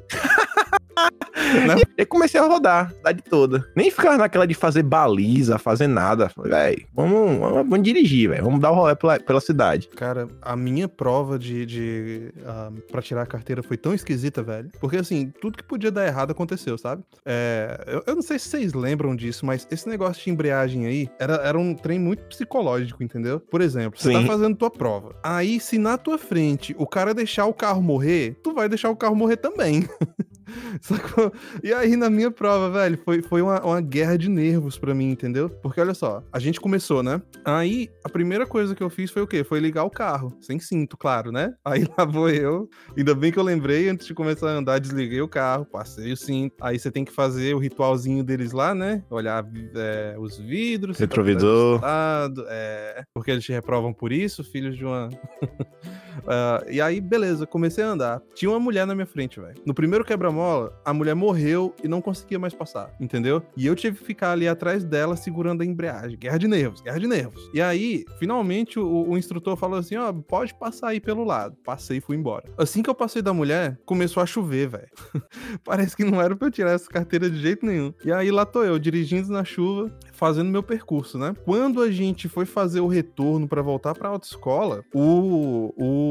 [1.96, 3.64] E aí comecei a rodar, a cidade toda.
[3.76, 6.28] Nem ficar naquela de fazer baliza, fazer nada.
[6.28, 8.44] Falei, velho, vamos, vamos, vamos dirigir, velho.
[8.44, 9.88] Vamos dar o rolê pela, pela cidade.
[9.88, 14.70] Cara, a minha prova de, de ah, pra tirar a carteira foi tão esquisita, velho.
[14.80, 17.02] Porque assim, tudo que podia dar errado aconteceu, sabe?
[17.24, 21.08] É, eu, eu não sei se vocês lembram disso, mas esse negócio de embreagem aí
[21.18, 23.40] era, era um trem muito psicológico, entendeu?
[23.40, 24.26] Por exemplo, você tá Sim.
[24.26, 25.14] fazendo tua prova.
[25.22, 28.96] Aí, se na tua frente o cara deixar o carro morrer, tu vai deixar o
[28.96, 29.88] carro morrer também.
[30.80, 31.32] Sacou?
[31.62, 35.10] E aí, na minha prova, velho, foi, foi uma, uma guerra de nervos pra mim,
[35.10, 35.48] entendeu?
[35.48, 37.20] Porque olha só, a gente começou, né?
[37.44, 39.44] Aí, a primeira coisa que eu fiz foi o quê?
[39.44, 40.36] Foi ligar o carro.
[40.40, 41.54] Sem cinto, claro, né?
[41.64, 42.68] Aí lá vou eu.
[42.96, 46.16] Ainda bem que eu lembrei, antes de começar a andar, desliguei o carro, passei o
[46.16, 46.54] cinto.
[46.60, 49.02] Aí você tem que fazer o ritualzinho deles lá, né?
[49.10, 49.44] Olhar
[49.74, 50.96] é, os vidros.
[50.96, 51.74] tá Retrovisor.
[51.84, 55.08] ajustado, É, porque eles te reprovam por isso, filhos de uma.
[56.26, 58.22] Ah, e aí, beleza, comecei a andar.
[58.34, 59.54] Tinha uma mulher na minha frente, velho.
[59.64, 63.42] No primeiro quebra-mola, a mulher morreu e não conseguia mais passar, entendeu?
[63.56, 66.18] E eu tive que ficar ali atrás dela segurando a embreagem.
[66.18, 67.50] Guerra de nervos, guerra de nervos.
[67.54, 71.56] E aí, finalmente, o, o instrutor falou assim: ó, pode passar aí pelo lado.
[71.64, 72.44] Passei e fui embora.
[72.58, 74.88] Assim que eu passei da mulher, começou a chover, velho.
[75.64, 77.92] Parece que não era pra eu tirar essa carteira de jeito nenhum.
[78.04, 81.34] E aí lá tô eu, dirigindo na chuva, fazendo meu percurso, né?
[81.44, 86.09] Quando a gente foi fazer o retorno pra voltar pra autoescola, o, o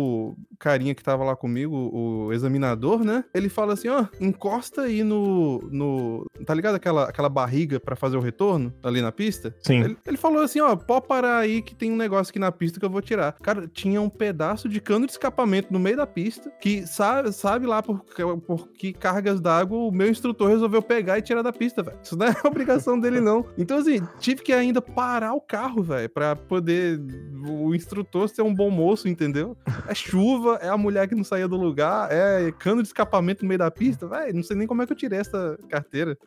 [0.58, 3.24] carinha que tava lá comigo, o examinador, né?
[3.34, 5.60] Ele fala assim: ó, encosta aí no.
[5.72, 9.56] no tá ligado aquela, aquela barriga pra fazer o retorno ali na pista?
[9.62, 9.84] Sim.
[9.84, 12.80] Ele, ele falou assim, ó, pode parar aí que tem um negócio aqui na pista
[12.80, 13.34] que eu vou tirar.
[13.41, 17.66] Cara, tinha um pedaço de cano de escapamento no meio da pista que sabe, sabe
[17.66, 18.04] lá por,
[18.45, 21.97] por que cargas d'água o meu instrutor resolveu pegar e tirar da pista, velho.
[22.04, 23.45] Isso não é obrigação dele, não.
[23.58, 27.00] Então, assim, tive que ainda parar o carro, velho, pra poder
[27.47, 29.56] o instrutor ser um bom moço, entendeu?
[29.88, 33.48] É chuva, é a mulher que não saía do lugar, é cano de escapamento no
[33.48, 34.36] meio da pista, velho.
[34.36, 36.18] Não sei nem como é que eu tirei essa carteira.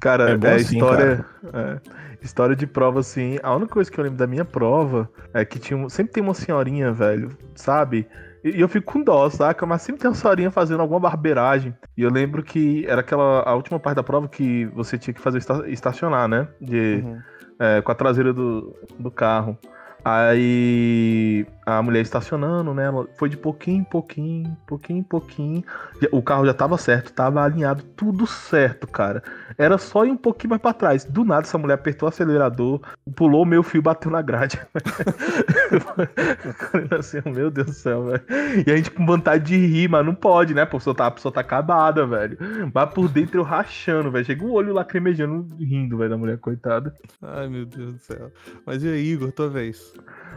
[0.00, 1.80] Cara, É é, assim, história, é,
[2.22, 3.38] história de prova, assim.
[3.42, 6.34] A única coisa que eu lembro da minha prova é que tinha, sempre tem uma
[6.34, 8.06] senhorinha, velho, sabe?
[8.44, 9.66] E eu fico com dó, saca?
[9.66, 11.74] Mas sempre tem uma senhorinha fazendo alguma barbeiragem.
[11.96, 15.20] E eu lembro que era aquela a última parte da prova que você tinha que
[15.20, 16.46] fazer esta- estacionar, né?
[16.60, 17.18] De, Uhum.
[17.58, 19.58] é, com a traseira do, do carro.
[20.04, 22.84] Aí a mulher estacionando, né?
[22.84, 25.64] Ela foi de pouquinho em pouquinho, pouquinho em pouquinho.
[26.12, 29.20] O carro já tava certo, tava alinhado, tudo certo, cara.
[29.58, 31.04] Era só ir um pouquinho mais pra trás.
[31.04, 32.80] Do nada, essa mulher apertou o acelerador,
[33.16, 34.60] pulou o meu fio e bateu na grade.
[36.96, 38.22] Assim, meu Deus do céu, velho.
[38.64, 40.62] E a gente com vontade de rir, mas não pode, né?
[40.62, 42.38] A pessoa tá, a pessoa tá acabada, velho.
[42.72, 44.24] Mas por dentro eu rachando, velho.
[44.24, 46.94] Chega o olho lacrimejando, rindo, velho, da mulher, coitada.
[47.20, 48.30] Ai, meu Deus do céu.
[48.64, 49.92] Mas e aí, Igor, tua vez?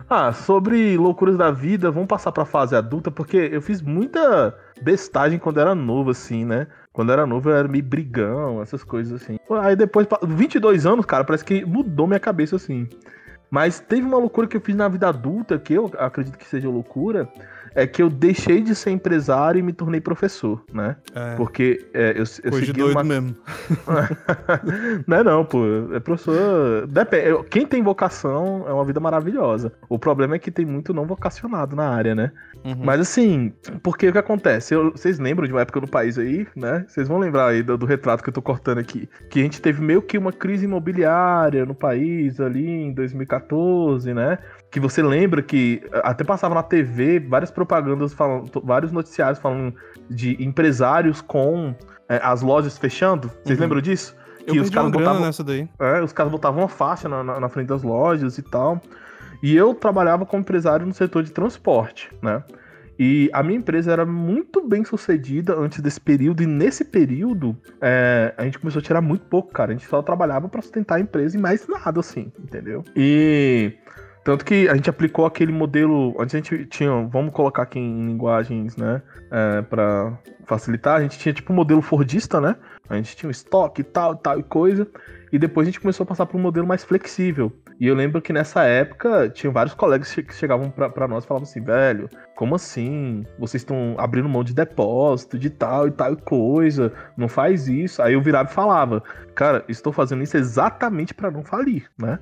[0.09, 5.38] Ah, sobre loucuras da vida, vamos passar pra fase adulta, porque eu fiz muita bestagem
[5.38, 6.67] quando era novo, assim, né?
[6.93, 9.38] Quando era novo eu era meio brigão, essas coisas assim.
[9.61, 12.88] Aí depois, pa- 22 anos, cara, parece que mudou minha cabeça, assim.
[13.51, 16.70] Mas teve uma loucura que eu fiz na vida adulta, que eu acredito que seja
[16.70, 17.28] loucura,
[17.76, 20.95] é que eu deixei de ser empresário e me tornei professor, né?
[21.13, 23.03] É, Porque é, eu, eu coisa de segui doido uma...
[23.03, 23.36] mesmo.
[25.07, 25.63] não é não, pô.
[25.93, 26.88] É professor.
[26.88, 27.43] Depende.
[27.49, 29.72] Quem tem vocação é uma vida maravilhosa.
[29.88, 32.32] O problema é que tem muito não vocacionado na área, né?
[32.63, 32.76] Uhum.
[32.84, 34.74] Mas assim, porque o que acontece?
[34.74, 36.86] Eu- vocês lembram de uma época no país aí, né?
[36.88, 39.07] Vocês vão lembrar aí do, do retrato que eu tô cortando aqui.
[39.30, 44.39] Que a gente teve meio que uma crise imobiliária no país ali em 2014, né?
[44.72, 49.74] Que você lembra que eh, até passava na TV várias propagandas falando, vários noticiários falando
[50.09, 51.74] de empresários com
[52.07, 53.30] eh, as lojas fechando.
[53.43, 53.63] Vocês Uhum.
[53.65, 54.15] lembram disso?
[54.45, 55.67] Eu que os caras botavam- nessa daí.
[55.80, 58.82] é, os caras botavam uma faixa na, na- na frente das lojas e tal.
[59.43, 62.43] E eu trabalhava como empresário no setor de transporte, né?
[62.97, 68.34] E a minha empresa era muito bem sucedida antes desse período, e nesse período é,
[68.38, 69.72] a gente começou a tirar muito pouco, cara.
[69.72, 72.84] A gente só trabalhava pra sustentar a empresa e mais nada, assim, entendeu?
[72.95, 73.74] E
[74.24, 76.15] tanto que a gente aplicou aquele modelo.
[76.20, 79.01] Antes a gente tinha, vamos colocar aqui em linguagens, né?
[79.32, 82.55] É, para facilitar, a gente tinha tipo um modelo Fordista, né?
[82.89, 84.88] A gente tinha um estoque e tal, tal e coisa.
[85.32, 87.51] E depois a gente começou a passar para um modelo mais flexível.
[87.80, 91.47] E eu lembro que nessa época tinha vários colegas que chegavam pra nós e falavam
[91.47, 93.24] assim, velho, como assim?
[93.38, 98.01] Vocês estão abrindo mão de depósito, de tal e tal coisa, não faz isso.
[98.01, 99.03] Aí eu virava e falava,
[99.36, 102.17] cara, estou fazendo isso exatamente para não falir, né?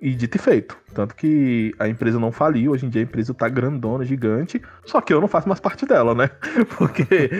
[0.00, 0.76] E dito e feito.
[0.94, 5.00] Tanto que a empresa não faliu, hoje em dia a empresa tá grandona, gigante, só
[5.00, 6.28] que eu não faço mais parte dela, né?
[6.78, 7.30] Porque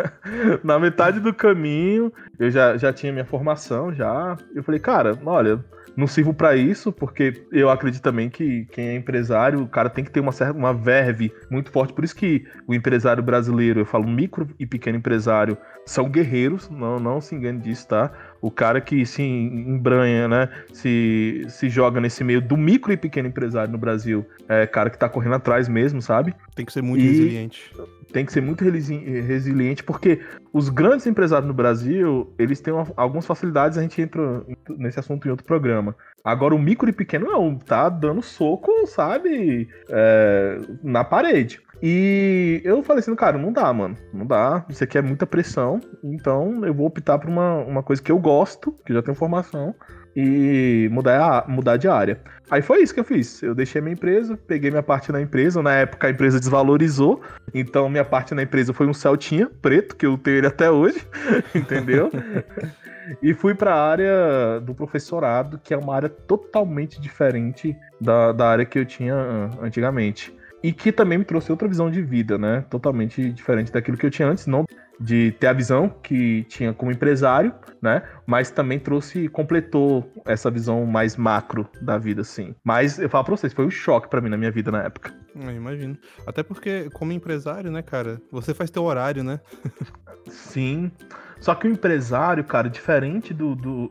[0.64, 4.36] na metade do caminho eu já, já tinha minha formação, já.
[4.54, 5.62] Eu falei, cara, olha,
[5.96, 10.04] não sirvo pra isso, porque eu acredito também que quem é empresário, o cara tem
[10.04, 11.92] que ter uma uma verve muito forte.
[11.92, 16.98] Por isso que o empresário brasileiro, eu falo micro e pequeno empresário, são guerreiros, não,
[16.98, 18.12] não se engane disso, tá?
[18.40, 20.48] O cara que se embranha, né?
[20.72, 24.98] Se, se joga nesse meio do micro e pequeno empresário no Brasil, é cara que
[24.98, 26.34] tá correndo atrás mesmo, sabe?
[26.54, 27.72] Tem que ser muito E- resiliente.
[28.12, 30.20] tem que ser muito resiliente, porque
[30.52, 34.42] os grandes empresários no Brasil, eles têm uma- algumas facilidades, a gente entra
[34.76, 35.94] nesse assunto em outro programa.
[36.24, 41.60] Agora, o micro e pequeno não, tá dando soco, sabe, é, na parede.
[41.82, 45.80] E eu falei assim, cara, não dá, mano, não dá, isso aqui é muita pressão,
[46.04, 49.16] então eu vou optar por uma, uma coisa que eu gosto, que eu já tenho
[49.16, 49.74] formação,
[50.14, 52.20] e mudar, a- mudar de área.
[52.50, 53.42] Aí foi isso que eu fiz.
[53.42, 55.62] Eu deixei minha empresa, peguei minha parte na empresa.
[55.62, 57.20] Na época a empresa desvalorizou,
[57.54, 61.00] então minha parte na empresa foi um Celtinha preto, que eu tenho ele até hoje,
[61.54, 62.10] entendeu?
[63.22, 68.48] e fui para a área do professorado, que é uma área totalmente diferente da, da
[68.48, 70.34] área que eu tinha ah, antigamente.
[70.62, 72.64] E que também me trouxe outra visão de vida, né?
[72.68, 74.66] Totalmente diferente daquilo que eu tinha antes, não
[75.00, 78.02] de ter a visão que tinha como empresário, né?
[78.26, 82.54] Mas também trouxe, completou essa visão mais macro da vida, assim.
[82.62, 85.14] Mas eu falo pra vocês, foi um choque pra mim na minha vida na época.
[85.34, 85.96] Eu imagino.
[86.26, 89.40] Até porque, como empresário, né, cara, você faz teu horário, né?
[90.28, 90.92] Sim.
[91.40, 93.54] Só que o empresário, cara, diferente do.
[93.54, 93.90] do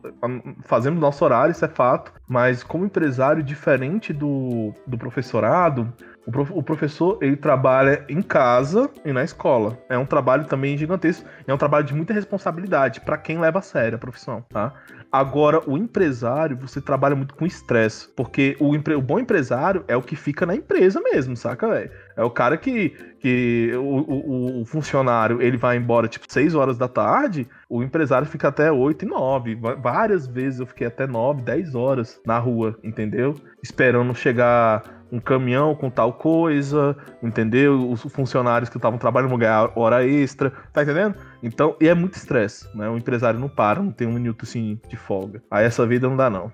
[0.62, 2.12] fazendo nosso horário, isso é fato.
[2.28, 5.92] Mas como empresário, diferente do, do professorado,
[6.30, 9.76] o, prof- o professor ele trabalha em casa e na escola.
[9.88, 11.28] É um trabalho também gigantesco.
[11.46, 14.72] É um trabalho de muita responsabilidade pra quem leva a sério a profissão, tá?
[15.12, 18.08] Agora, o empresário, você trabalha muito com estresse.
[18.14, 21.90] Porque o, empre- o bom empresário é o que fica na empresa mesmo, saca, velho?
[22.16, 26.78] É o cara que, que o, o- o funcionário ele vai embora tipo 6 horas
[26.78, 29.54] da tarde, o empresário fica até 8 e 9.
[29.56, 33.34] Va- Várias vezes eu fiquei até 9, 10 horas na rua, entendeu?
[33.62, 37.90] Esperando chegar um caminhão com tal coisa, entendeu?
[37.90, 41.16] Os funcionários que estavam trabalhando vão ganhar hora extra, tá entendendo?
[41.42, 42.88] Então, e é muito estresse, né?
[42.88, 45.42] O empresário não para, não tem um minuto assim de folga.
[45.50, 46.52] Aí essa vida não dá, não.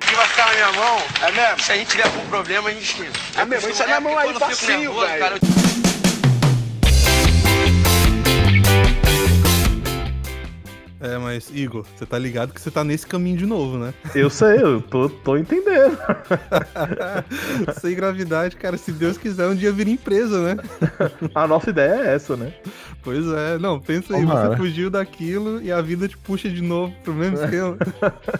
[0.00, 1.60] que vai ficar na minha mão, é mesmo?
[1.60, 3.10] Se a gente tiver algum problema, a gente.
[3.36, 5.18] É mesmo, isso é na mão aí, facinho, velho.
[5.18, 5.36] Cara,
[11.06, 13.94] É, mas, Igor, você tá ligado que você tá nesse caminho de novo, né?
[14.12, 15.96] Eu sei, eu tô, tô entendendo.
[17.80, 20.62] Sem gravidade, cara, se Deus quiser, um dia vira empresa, né?
[21.32, 22.52] A nossa ideia é essa, né?
[23.04, 24.48] Pois é, não, pensa aí, Tomara.
[24.48, 27.76] você fugiu daquilo e a vida te puxa de novo pro mesmo esquema.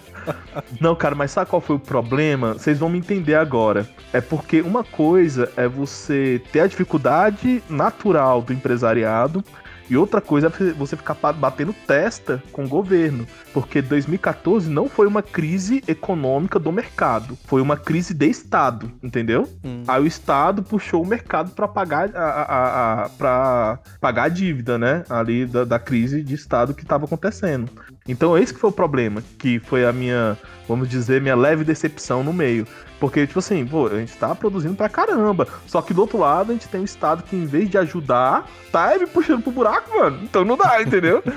[0.81, 2.53] Não, cara, mas sabe qual foi o problema?
[2.53, 3.87] Vocês vão me entender agora.
[4.11, 9.41] É porque uma coisa é você ter a dificuldade natural do empresariado.
[9.89, 13.25] E outra coisa é você ficar batendo testa com o governo.
[13.53, 17.37] Porque 2014 não foi uma crise econômica do mercado.
[17.45, 19.47] Foi uma crise de Estado, entendeu?
[19.63, 19.83] Hum.
[19.87, 24.77] Aí o Estado puxou o mercado para pagar a, a, a, pra pagar a dívida,
[24.77, 25.03] né?
[25.09, 27.69] Ali da, da crise de Estado que estava acontecendo.
[28.07, 32.23] Então, esse que foi o problema, que foi a minha, vamos dizer, minha leve decepção
[32.23, 32.65] no meio.
[32.99, 35.47] Porque, tipo assim, pô, a gente tá produzindo pra caramba.
[35.65, 38.49] Só que do outro lado, a gente tem um Estado que, em vez de ajudar,
[38.71, 40.19] tá me puxando pro buraco, mano.
[40.23, 41.23] Então não dá, entendeu?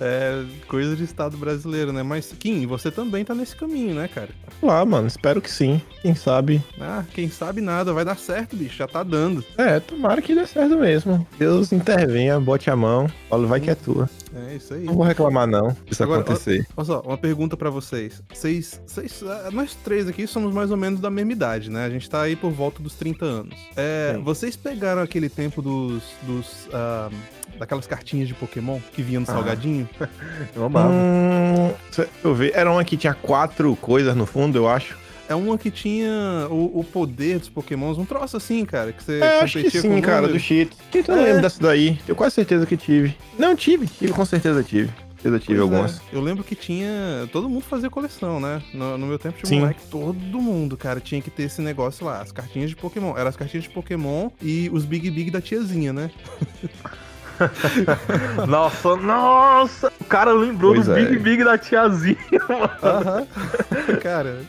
[0.00, 2.02] É coisa de Estado brasileiro, né?
[2.02, 4.30] Mas, Kim, você também tá nesse caminho, né, cara?
[4.62, 5.82] Lá, mano, espero que sim.
[6.00, 6.62] Quem sabe.
[6.80, 9.44] Ah, quem sabe nada, vai dar certo, bicho, já tá dando.
[9.56, 11.26] É, tomara que dê certo mesmo.
[11.38, 14.08] Deus intervenha, bote a mão, fala, vai que é tua.
[14.34, 14.84] É isso aí.
[14.84, 16.66] Não vou reclamar, não, se isso Agora, acontecer.
[16.76, 18.22] Olha só, uma pergunta pra vocês.
[18.32, 21.84] Vocês, vocês, ah, nós três aqui somos mais ou menos da mesma idade, né?
[21.84, 23.54] A gente tá aí por volta dos 30 anos.
[23.76, 27.10] É, vocês pegaram aquele tempo dos, dos ah,
[27.58, 29.34] daquelas cartinhas de Pokémon que vinham no Ah.
[29.34, 29.88] salgadinho?
[30.56, 30.88] Eu amava.
[30.92, 32.52] Hum, deixa eu ver.
[32.54, 34.96] Era uma que tinha quatro coisas no fundo, eu acho.
[35.28, 39.20] É uma que tinha o, o poder dos Pokémons, um troço assim, cara, que você
[39.20, 40.32] É, acho que competia com sim, o cara, número.
[40.34, 40.76] do Cheetos.
[40.94, 41.24] Eu não É.
[41.26, 41.98] lembro dessa daí.
[42.04, 43.16] Tenho quase certeza que tive.
[43.38, 43.86] Não, tive.
[43.86, 44.88] Tive, com certeza tive.
[44.88, 45.74] Com certeza tive Pois é.
[45.76, 46.00] algumas.
[46.12, 47.28] Eu lembro que tinha.
[47.32, 48.60] Todo mundo fazia coleção, né?
[48.74, 49.60] No, no meu tempo de Sim.
[49.60, 52.20] moleque, todo mundo, cara, tinha que ter esse negócio lá.
[52.20, 53.16] As cartinhas de Pokémon.
[53.16, 56.10] Eram as cartinhas de Pokémon e os Big Big da tiazinha, né?
[58.48, 59.92] Nossa, nossa!
[60.00, 61.04] O cara lembrou Pois do é.
[61.04, 62.16] Big Big da tiazinha,
[62.48, 62.70] mano.
[62.82, 63.26] Aham.
[64.02, 64.40] cara,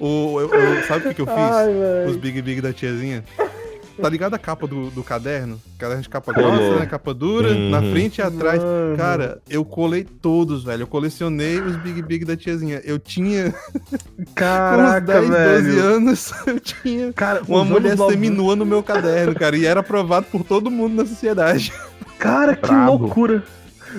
[0.00, 1.36] o, eu, eu- sabe o que, que eu fiz?
[1.36, 1.68] Ai,
[2.08, 3.24] os Big Big da tiazinha.
[4.00, 5.60] Tá ligado a capa do, do caderno?
[5.76, 6.86] Caderno de capa grossa, né?
[6.86, 7.68] Capa dura, Uhum.
[7.70, 8.62] na frente e atrás.
[8.62, 8.96] Mano.
[8.96, 10.82] Cara, eu colei todos, velho.
[10.82, 12.80] Eu colecionei os Big Big da tiazinha.
[12.84, 13.56] Eu tinha, com
[14.22, 15.82] uns Caraca, 10, 12 velho.
[15.84, 19.56] anos, eu tinha Cara, uma mulher 90 seminua no meu caderno, cara.
[19.56, 21.72] E era aprovado por todo mundo na sociedade.
[22.20, 22.92] Cara, que Brabo.
[22.98, 23.42] loucura.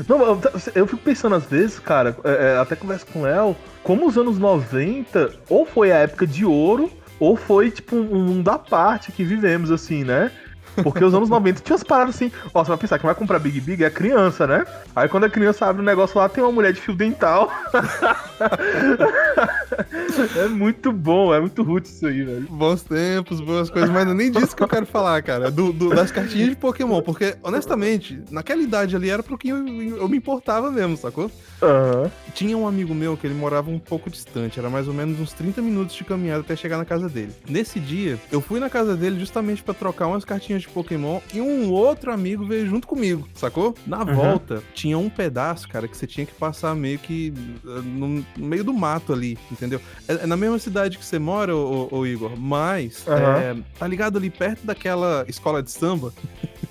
[0.08, 0.42] Não, eu,
[0.76, 3.54] eu fico pensando às vezes, cara, é, é, até converso com o Léo,
[3.84, 8.50] como os anos 90, ou foi a época de ouro, ou foi tipo um mundo
[8.50, 10.32] à parte que vivemos, assim, né?
[10.84, 13.40] Porque os anos 90 tinha umas paradas assim, ó, você vai pensar que vai comprar
[13.40, 14.66] Big Big é criança, né?
[14.96, 17.52] Aí quando a criança abre um negócio lá, tem uma mulher de fio dental.
[20.38, 22.48] é muito bom, é muito roots isso aí, velho.
[22.50, 25.50] Bons tempos, boas coisas, mas não nem disso que eu quero falar, cara.
[25.52, 27.02] Do, do- das cartinhas de Pokémon.
[27.02, 31.32] Porque, honestamente, naquela idade ali era pro que eu, eu me importava mesmo, sacou?
[31.62, 32.10] Aham.
[32.34, 35.34] Tinha um amigo meu que ele morava um pouco distante, era mais ou menos uns
[35.34, 37.32] 30 minutos de caminhada até chegar na casa dele.
[37.48, 41.42] Nesse dia, eu fui na casa dele justamente pra trocar umas cartinhas de Pokémon e
[41.42, 43.76] um outro amigo veio junto comigo, sacou?
[43.86, 47.34] Na volta, tinha um pedaço, cara, que você tinha que passar meio que
[47.66, 49.82] eh, no, meio do mato ali, entendeu?
[50.08, 53.38] É, é na mesma cidade que você mora, ô, ô- Igor, mas Aham.
[53.40, 56.14] é, tá ligado ali perto daquela escola de samba?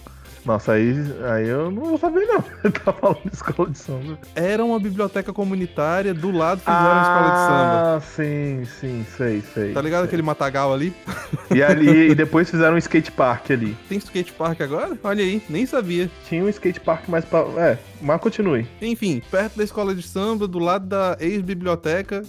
[0.48, 0.94] Nossa, aí,
[1.30, 2.42] aí eu não vou saber não.
[2.64, 4.18] Ele tá falando de escola de samba.
[4.34, 7.96] Era uma biblioteca comunitária, do lado fizeram a escola de samba.
[7.96, 9.74] Ah, sim, sim, sei, sei.
[9.74, 10.06] Tá ligado sei.
[10.08, 10.94] aquele matagal ali?
[11.54, 13.76] E ali, e depois fizeram um skate park ali.
[13.88, 14.98] Tem skate park agora?
[15.02, 16.10] Olha aí, nem sabia.
[16.28, 17.40] Tinha um skate park mais pra.
[17.56, 18.66] É, mas continue.
[18.80, 22.22] Enfim, perto da escola de samba, do lado da ex-biblioteca,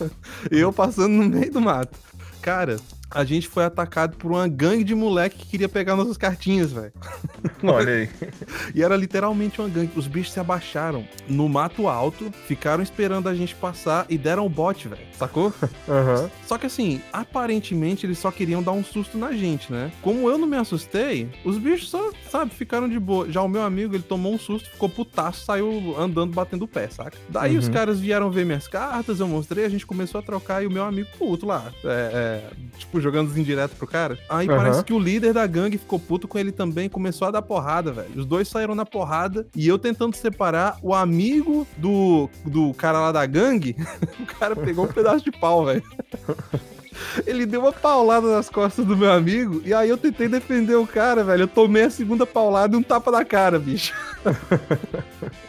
[0.50, 1.98] eu passando no meio do mato.
[2.42, 2.76] Cara,
[3.10, 6.92] a gente foi atacado por uma gangue de moleque que queria pegar nossas cartinhas, velho.
[7.62, 8.10] Olha aí.
[8.74, 9.92] E era literalmente uma gangue.
[9.96, 14.48] Os bichos se abaixaram no mato alto, ficaram esperando a gente passar e deram o
[14.48, 15.02] bote, velho.
[15.12, 15.52] Sacou?
[15.88, 16.30] Aham.
[16.46, 19.92] Só que assim, aparentemente eles só queriam dar um susto na gente, né?
[20.02, 23.30] Como eu não me assustei, os bichos só, sabe, ficaram de boa.
[23.30, 26.88] Já o meu amigo, ele tomou um susto, ficou putaço, saiu andando, batendo o pé,
[26.88, 27.16] saca?
[27.28, 27.72] Daí os Uhum.
[27.72, 30.84] caras vieram ver minhas cartas, eu mostrei, a gente começou a trocar e o meu
[30.84, 34.18] amigo puto lá, é, é, tipo, jogando os indireto pro cara.
[34.28, 34.56] Aí Aham.
[34.56, 37.92] parece que o líder da gangue ficou puto com ele também, começou a dar porrada,
[37.92, 38.10] velho.
[38.16, 43.12] Os dois saíram na porrada e eu tentando separar o amigo do, do cara lá
[43.12, 43.76] da gangue,
[44.20, 45.82] o cara pegou um pedaço de pau, velho.
[47.26, 50.86] Ele deu uma paulada nas costas do meu amigo e aí eu tentei defender o
[50.86, 51.42] cara, velho.
[51.42, 53.94] Eu tomei a segunda paulada e um tapa na cara, bicho.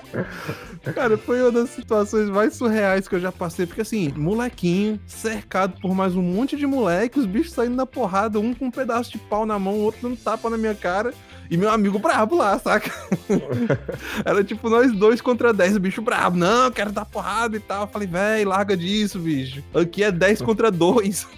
[0.93, 3.65] Cara, foi uma das situações mais surreais que eu já passei.
[3.65, 8.39] Porque assim, molequinho, cercado por mais um monte de moleque, os bichos saindo na porrada,
[8.39, 11.13] um com um pedaço de pau na mão, o outro dando tapa na minha cara.
[11.49, 12.91] E meu amigo brabo lá, saca?
[14.25, 16.37] Era tipo nós dois contra 10, o bicho brabo.
[16.37, 17.83] Não, quero dar porrada e tal.
[17.83, 19.63] Eu falei, véi, larga disso, bicho.
[19.73, 21.27] Aqui é 10 contra 2.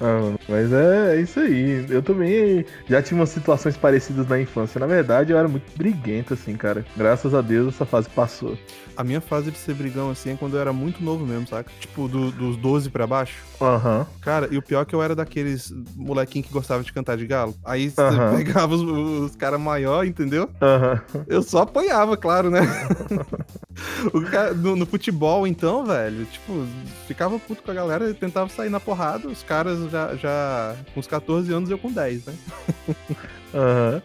[0.00, 1.86] Ah, mas é, é isso aí.
[1.88, 4.80] Eu também já tive umas situações parecidas na infância.
[4.80, 6.84] Na verdade, eu era muito briguento, assim, cara.
[6.96, 8.58] Graças a Deus, essa fase passou.
[8.96, 11.70] A minha fase de ser brigão, assim, é quando eu era muito novo mesmo, saca?
[11.78, 13.36] Tipo, do- dos 12 pra baixo.
[13.60, 14.04] Aham.
[14.20, 17.26] Cara, e o pior é que eu era daqueles molequinho que gostava de cantar de
[17.26, 17.54] galo.
[17.64, 18.32] Aí você Aham.
[18.52, 20.48] Pegava os, os caras maior, entendeu?
[20.60, 21.00] Aham.
[21.26, 22.60] Eu só apanhava, claro, né?
[24.30, 26.66] Cara- no, no futebol, então, velho, tipo,
[27.06, 29.26] ficava puto com a galera e tentava sair na porrada.
[29.28, 32.34] Os caras já, já com uns 14 anos, eu com 10, né?
[33.54, 34.02] Aham.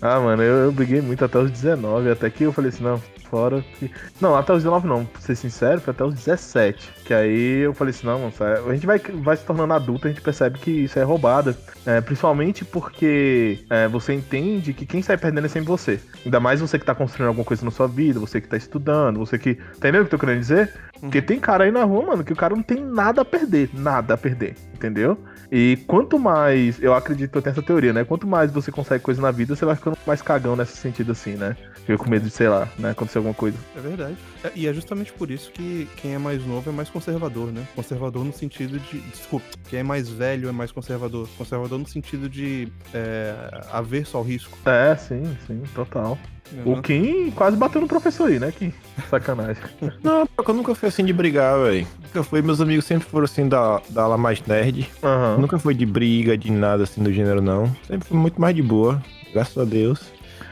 [0.00, 3.00] Ah, mano, eu, eu briguei muito até os 19, até que eu falei assim, não,
[3.30, 3.62] fora.
[3.78, 3.90] Que...
[4.20, 6.90] Não, até os 19 não, pra ser sincero, foi até os 17.
[7.10, 8.32] Que aí eu falei assim, não, mano,
[8.68, 11.58] a gente vai, vai se tornando adulto, a gente percebe que isso é roubada.
[11.84, 15.98] É, principalmente porque é, você entende que quem sai perdendo é sempre você.
[16.24, 19.18] Ainda mais você que tá construindo alguma coisa na sua vida, você que tá estudando,
[19.18, 19.58] você que.
[19.76, 20.72] Entendeu o que eu tô querendo dizer?
[21.00, 23.70] Porque tem cara aí na rua, mano, que o cara não tem nada a perder.
[23.72, 24.54] Nada a perder.
[24.72, 25.18] Entendeu?
[25.50, 26.80] E quanto mais.
[26.80, 28.04] Eu acredito, eu tenho essa teoria, né?
[28.04, 31.32] Quanto mais você consegue coisa na vida, você vai ficando mais cagão nesse sentido assim,
[31.34, 31.56] né?
[31.86, 32.90] Fica com medo de, sei lá, né?
[32.90, 33.56] Acontecer alguma coisa.
[33.76, 34.16] É verdade.
[34.44, 37.66] É, e é justamente por isso que quem é mais novo é mais conservador, né?
[37.74, 39.00] Conservador no sentido de.
[39.00, 41.28] Desculpa, quem é mais velho é mais conservador.
[41.36, 43.34] Conservador no sentido de é,
[43.72, 44.56] haver só o risco.
[44.66, 46.18] É, sim, sim, total.
[46.52, 46.72] Uhum.
[46.72, 48.72] O Kim quase bateu no professor aí, né, Kim?
[49.08, 49.62] Sacanagem.
[50.02, 51.86] Não, eu nunca fui assim de brigar, velho.
[52.02, 52.42] Nunca fui.
[52.42, 54.90] Meus amigos sempre foram assim da, da ala mais nerd.
[55.02, 55.38] Aham.
[55.38, 57.74] Nunca foi de briga, de nada assim do gênero, não.
[57.86, 59.00] Sempre fui muito mais de boa.
[59.32, 60.00] Graças a Deus.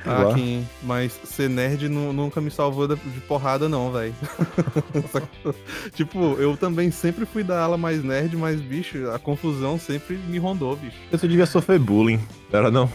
[0.05, 0.33] Sei Ah.
[0.35, 2.97] Kim, mas ser nerd nu- nunca me salvou de
[3.27, 4.15] porrada, não, velho.
[5.95, 10.39] tipo, eu também sempre fui da ala mais nerd, mas, bicho, a confusão sempre me
[10.39, 10.97] rondou, bicho.
[11.11, 12.21] Eu devia sofrer bullying.
[12.53, 12.89] Era não.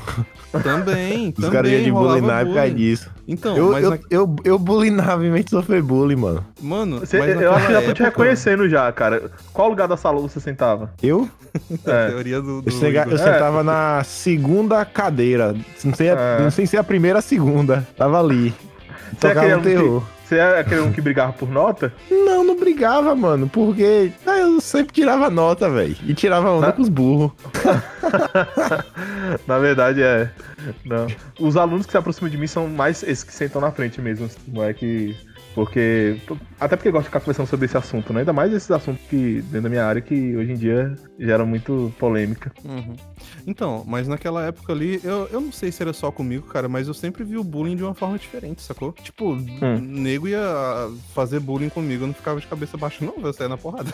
[0.64, 1.74] Também, Os caras também.
[1.74, 2.76] iam de rolava bullying na época bullying.
[2.76, 3.10] disso.
[3.28, 6.46] Então, eu, mas, eu, na- eu, eu bullyingava em vez de sofrer bullying, mano.
[6.62, 9.32] mano, Você- mas eu acho que já tô te reconhecendo já, cara.
[9.54, 10.92] Qual lugar da sala você sentava?
[11.02, 11.30] Eu?
[11.86, 12.08] É.
[12.10, 12.64] teoria do.
[12.64, 13.18] do Eu, chega- eu Igor.
[13.20, 15.56] sentava na segunda cadeira.
[15.84, 16.40] Não sei, É.
[16.42, 17.88] não sei se é a primeira ou a segunda.
[17.96, 18.52] Tava ali.
[19.20, 20.04] Você é Tocava aquele um aluno que- terror.
[20.34, 21.94] Você é aquele um que brigava por nota?
[22.10, 23.48] Não, não brigava, mano.
[23.48, 25.96] Porque ah, eu sempre tirava nota, velho.
[26.08, 26.72] E tirava onda Tá.
[26.74, 27.32] com os burros.
[29.48, 30.32] Na verdade, é.
[30.84, 31.06] Não.
[31.40, 34.28] Os alunos que se aproximam de mim são mais esses que sentam na frente mesmo.
[34.48, 35.16] Não é que.
[35.54, 36.18] Porque.
[36.60, 38.22] Até porque eu gosto de ficar conversando sobre esse assunto, né?
[38.22, 41.94] Ainda mais esses assuntos que, dentro da minha área, que hoje em dia geram muito
[42.00, 42.52] polêmica.
[42.66, 42.96] Uhum.
[43.46, 46.88] Então, mas naquela época ali, eu, eu não sei se era só comigo, cara, mas
[46.88, 48.92] eu sempre vi o bullying de uma forma diferente, sacou?
[48.94, 49.80] Tipo, Hum.
[49.80, 50.40] nego ia
[51.14, 53.92] fazer bullying comigo, eu não ficava de cabeça baixa, não, eu saía na porrada.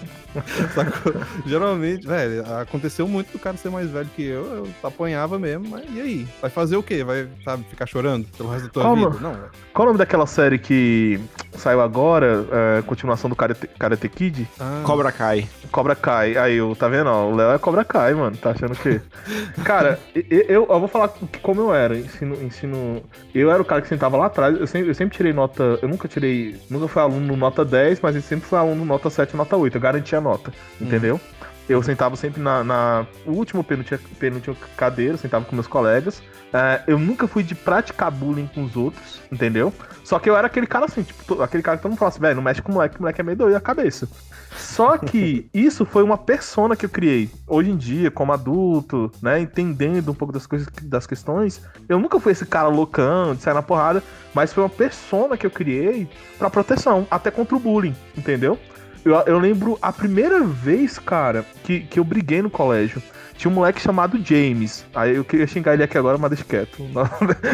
[0.74, 1.12] sacou?
[1.46, 5.84] Geralmente, velho, aconteceu muito do cara ser mais velho que eu, eu apanhava mesmo, mas
[5.94, 6.28] e aí?
[6.40, 7.02] Vai fazer o quê?
[7.04, 9.10] Vai, sabe, ficar chorando pelo resto da tua Calma.
[9.10, 9.22] vida?
[9.22, 9.50] Não, velho.
[9.72, 11.18] Qual o nome daquela série que
[11.56, 12.46] saiu agora?
[12.50, 14.48] é, continuação do Karate, Karate Kid?
[14.58, 15.48] Ah, Cobra cai.
[15.70, 16.36] Cobra Kai.
[16.36, 17.08] Aí, eu, tá vendo?
[17.08, 18.36] ó, o Léo é Cobra Kai, mano.
[18.36, 19.00] Tá achando que.
[19.64, 21.08] Cara, e- e- eu, eu vou falar
[21.42, 21.96] como eu era.
[21.96, 23.02] Ensino, ensino.
[23.34, 24.58] Eu era o cara que sentava lá atrás.
[24.58, 25.78] Eu sempre, eu sempre tirei nota.
[25.82, 26.56] Eu nunca tirei.
[26.70, 29.76] Nunca fui aluno nota 10, mas eu sempre fui aluno nota 7, nota 8.
[29.76, 30.52] Eu garantia a nota.
[30.80, 31.20] Entendeu?
[31.70, 36.20] Eu sentava sempre na, na o último penúltima, penúltima cadeira, sentava com meus colegas.
[36.52, 39.72] É, eu nunca fui de praticar bullying com os outros, entendeu?
[40.02, 42.20] Só que eu era aquele cara assim, tipo, aquele cara que todo mundo fala assim,
[42.20, 44.08] velho, não mexe com o moleque, o moleque é meio doido a cabeça.
[44.56, 47.30] Só que isso foi uma persona que eu criei.
[47.46, 52.18] Hoje em dia, como adulto, né, entendendo um pouco das coisas, das questões, eu nunca
[52.18, 54.02] fui esse cara loucão de sair na porrada,
[54.34, 58.58] mas foi uma persona que eu criei pra proteção, até contra o bullying, entendeu?
[59.04, 63.02] Eu, eu lembro a primeira vez, cara, que, que eu briguei no colégio.
[63.40, 64.84] Tinha um moleque chamado James.
[64.94, 66.82] Aí eu queria xingar ele aqui agora, mas deixa quieto.
[66.92, 67.08] Não,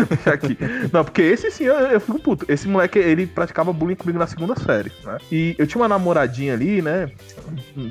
[0.09, 0.59] deixa aqui.
[0.93, 2.45] Não, porque esse sim eu, eu fico puto.
[2.49, 5.19] Esse moleque, ele praticava bullying comigo na segunda série, né?
[5.31, 7.09] E eu tinha uma namoradinha ali, né?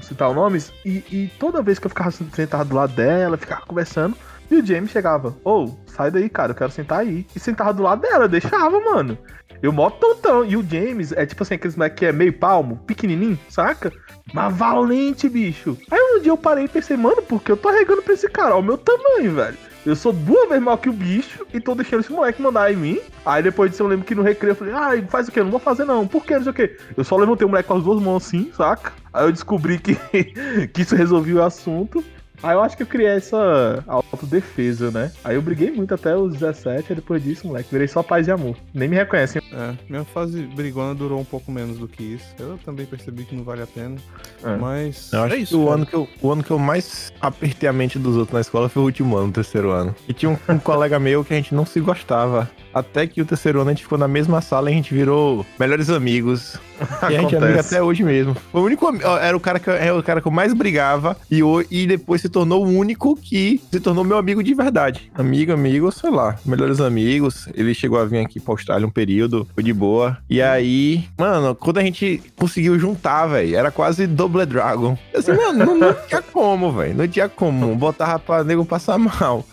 [0.02, 0.74] Citar os nomes.
[0.86, 4.18] E, e toda vez que eu ficava sentado do lado dela, ficava conversando.
[4.52, 7.26] E o James chegava, ô, sai daí, cara, eu quero sentar aí.
[7.34, 9.18] E sentava do lado dela, deixava, mano.
[9.62, 10.46] Eu mó tontão.
[10.46, 13.92] E o James é tipo assim, aqueles moleque que é meio palmo, pequenininho, saca?
[14.34, 15.78] Mas valente, bicho.
[15.90, 18.30] Aí um dia eu parei e pensei, mano, por que eu tô regando pra esse
[18.30, 18.56] cara?
[18.56, 19.58] Olha o meu tamanho, velho.
[19.86, 22.76] Eu sou duas vezes maior que o bicho e tô deixando esse moleque mandar em
[22.76, 23.00] mim.
[23.24, 25.40] Aí depois disso eu lembro que no recreio eu falei, ai, faz o quê?
[25.40, 26.08] Eu não vou fazer não.
[26.08, 26.36] Por quê?
[26.36, 26.78] Não sei o quê.
[26.98, 28.94] Eu só levantei o moleque com as duas mãos assim, saca?
[29.14, 29.96] Aí eu descobri que,
[30.74, 32.04] que isso resolvia o assunto.
[32.46, 35.12] Aí eu acho que eu criei essa autodefesa, né?
[35.24, 38.32] Aí eu briguei muito até os 17, aí depois disso, moleque, virei só paz e
[38.32, 38.56] amor.
[38.72, 39.42] Nem me reconhecem.
[39.52, 42.28] É, minha fase brigona durou um pouco menos do que isso.
[42.38, 43.96] Eu também percebi que não vale a pena.
[44.44, 44.56] É.
[44.58, 45.60] Mas Eu acho é que isso.
[45.60, 45.76] o cara.
[45.78, 48.70] ano que, eu, o ano que eu mais apertei a mente dos outros na escola
[48.70, 49.96] foi o último ano, o terceiro ano.
[50.08, 52.48] E tinha um, um colega meu que a gente não se gostava.
[52.76, 55.46] Até que o terceiro ano a gente ficou na mesma sala e a gente virou
[55.58, 56.60] melhores amigos.
[57.10, 58.36] E a gente é amigo até hoje mesmo.
[58.52, 58.86] Foi o único.
[59.22, 61.16] Era o cara que, era o cara que eu mais brigava.
[61.32, 61.40] E,
[61.72, 65.10] e depois se tornou o único que se tornou meu amigo de verdade.
[65.16, 66.36] Amigo, amigo, sei lá.
[66.46, 67.48] Melhores amigos.
[67.54, 69.48] Ele chegou a vir aqui pra Austrália um período.
[69.54, 70.18] Foi de boa.
[70.30, 74.98] E aí, mano, quando a gente conseguiu juntar, velho, era quase Double Dragon.
[75.14, 76.96] Eu assim, mano, não, não tinha como, velho.
[76.96, 77.74] Não tinha como.
[77.74, 79.46] Botava pra nego passar mal.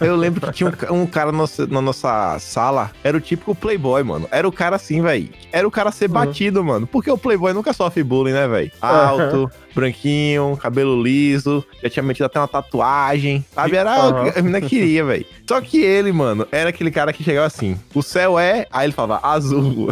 [0.00, 3.54] Eu lembro que tinha um, um cara na nossa, na nossa sala, era o típico
[3.54, 4.28] playboy, mano.
[4.30, 5.28] Era o cara assim, velho.
[5.52, 6.12] Era o cara ser Uhum.
[6.14, 6.86] batido, mano.
[6.86, 8.70] Porque o playboy nunca sofre bullying, né, velho?
[8.80, 13.76] Alto, branquinho, cabelo liso, já tinha metido até uma tatuagem, sabe?
[13.76, 15.26] Era o que a menina queria, velho.
[15.48, 18.66] Só que ele, mano, era aquele cara que chegava assim: o céu é.
[18.70, 19.88] Aí ele falava azul.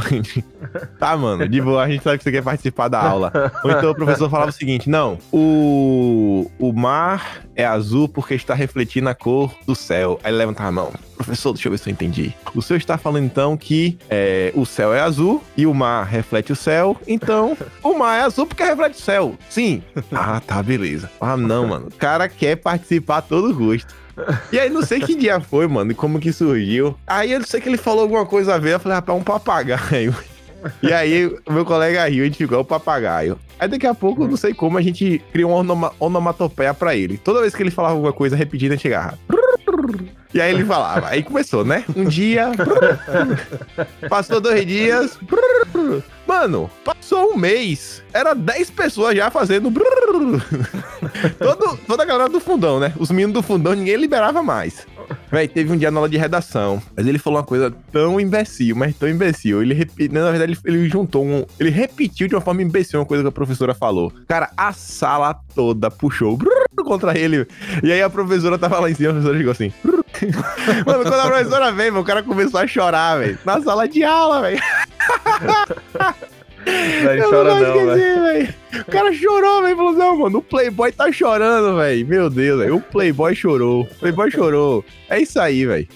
[0.99, 3.33] tá, mano, de boa, a gente sabe que você quer participar da aula.
[3.65, 8.55] Ou então o professor falava o seguinte: não, o, o mar é azul porque está
[8.55, 10.21] refletindo a cor do céu.
[10.23, 10.93] Aí ele levantava a mão.
[11.17, 12.33] Professor, deixa eu ver se eu entendi.
[12.55, 16.53] O senhor está falando então que é, o céu é azul e o mar reflete
[16.53, 16.97] o céu.
[17.09, 19.35] Então, o mar é azul porque reflete o céu.
[19.51, 19.68] Sim.
[20.13, 21.11] Ah, tá, beleza.
[21.21, 21.87] Ah, não, mano.
[21.89, 23.95] O cara quer participar a todo gosto.
[24.53, 26.97] E aí, não sei que dia foi, mano, e como que surgiu.
[27.07, 30.15] Aí eu sei que ele falou alguma coisa a ver, eu falei, rapaz, um papagaio.
[30.83, 33.39] E aí, meu colega riu, gente ficou, é o papagaio.
[33.61, 37.17] Aí daqui a pouco, não sei como, a gente criou uma onoma, onomatopeia pra ele.
[37.17, 39.19] Toda vez que ele falava alguma coisa repetida, a gente chegava.
[40.33, 41.09] E aí ele falava.
[41.09, 41.85] Aí começou, né?
[41.97, 42.51] Um dia.
[44.09, 45.19] Passou dois dias.
[46.29, 48.03] Mano, passou um mês.
[48.13, 49.73] Era 10 pessoas já fazendo.
[51.39, 52.93] Todo, toda a galera do fundão, né?
[52.99, 54.87] Os meninos do fundão, ninguém liberava mais.
[55.33, 58.77] Véi, teve um dia na aula de redação, mas ele falou uma coisa tão imbecil,
[58.77, 59.63] mas tão imbecil.
[59.63, 61.47] Ele repetiu, na verdade, ele, ele, juntou um.
[61.59, 64.13] Ele repetiu de uma forma imbecil uma coisa que a professora falou.
[64.27, 66.39] Cara, a sala toda puxou
[66.85, 67.47] contra ele.
[67.83, 69.73] E aí a professora tava lá em cima, a professora chegou assim.
[70.85, 73.39] Mano, quando a professora veio, o cara começou a chorar, velho.
[73.47, 74.61] Na sala de aula, velho.
[76.67, 78.55] Não chora não, velho.
[78.81, 79.77] O cara chorou, velho.
[79.77, 82.07] Falou, não, mano, o Playboy tá chorando, velho.
[82.07, 82.77] Meu Deus, velho.
[82.77, 83.83] O Playboy chorou.
[83.83, 84.85] O Playboy chorou.
[85.09, 85.89] É isso aí, velho.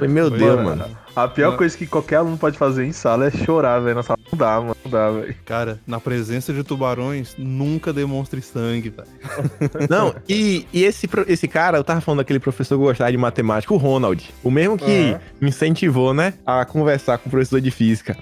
[0.00, 1.05] Meu Deus, mano.
[1.16, 3.96] A pior coisa que qualquer aluno pode fazer em sala é chorar, velho.
[3.96, 4.76] Na sala não dá, mano.
[4.84, 5.34] Não dá, velho.
[5.46, 9.08] Cara, na presença de tubarões, nunca demonstre sangue, velho.
[9.88, 13.72] Não, e, e esse, esse cara, eu tava falando daquele professor que gostava de matemática,
[13.72, 14.28] o Ronald.
[14.44, 15.18] O mesmo que Uhum.
[15.40, 18.16] me incentivou, né, a conversar com o professor de física.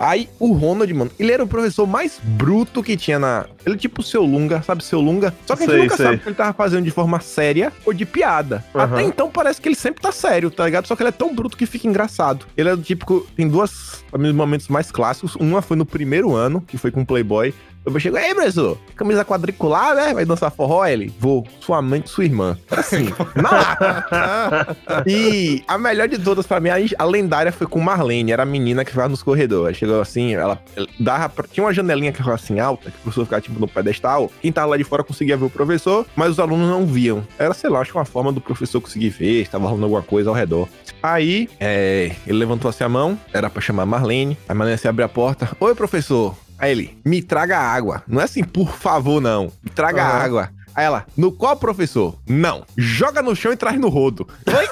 [0.00, 3.46] Aí, o Ronald, mano, ele era o professor mais bruto que tinha na...
[3.66, 5.34] Ele é tipo o seu Lunga, sabe seu Lunga?
[5.44, 6.06] Só que a gente Sei, nunca sei.
[6.06, 8.64] sabe se ele tava fazendo de forma séria ou de piada.
[8.74, 8.80] Uhum.
[8.80, 10.86] Até então parece que ele sempre tá sério, tá ligado?
[10.86, 12.37] Só que ele é tão bruto que fica engraçado.
[12.56, 13.26] Ele é do tipo...
[13.36, 15.34] Tem duas momentos mais clássicos.
[15.36, 17.54] Uma foi no primeiro ano, que foi com o Playboy.
[17.96, 20.14] Eu chego, ei, professor, camisa quadricular, né?
[20.14, 20.84] Vai dançar forró?
[20.86, 22.56] Ele, vou, sua mãe e sua irmã.
[22.70, 24.76] Assim, na.
[25.06, 28.84] E a melhor de todas pra mim, a, lendária foi com Marlene, era a menina
[28.84, 29.76] que ficava nos corredores.
[29.76, 33.00] Chegou assim, ela, ela dava, pra- tinha uma janelinha que ficava assim alta, que o
[33.02, 34.30] professor ficava tipo no pedestal.
[34.40, 37.26] Quem tava lá de fora conseguia ver o professor, mas os alunos não viam.
[37.38, 40.28] Era, sei lá, acho que uma forma do professor conseguir ver, estava rolando alguma coisa
[40.30, 40.68] ao redor.
[41.02, 44.36] Aí, é, ele levantou assim a mão, era pra chamar a Marlene.
[44.48, 45.48] A Marlene assim abriu a porta.
[45.60, 46.34] Oi, professor.
[46.58, 48.02] Aí ele, me traga água.
[48.06, 49.52] Não é assim, por favor, não.
[49.62, 50.50] Me traga água.
[50.78, 52.14] Aí ela, no qual, professor?
[52.24, 52.62] Não.
[52.76, 54.28] Joga no chão e traz no rodo.
[54.46, 54.68] Oi?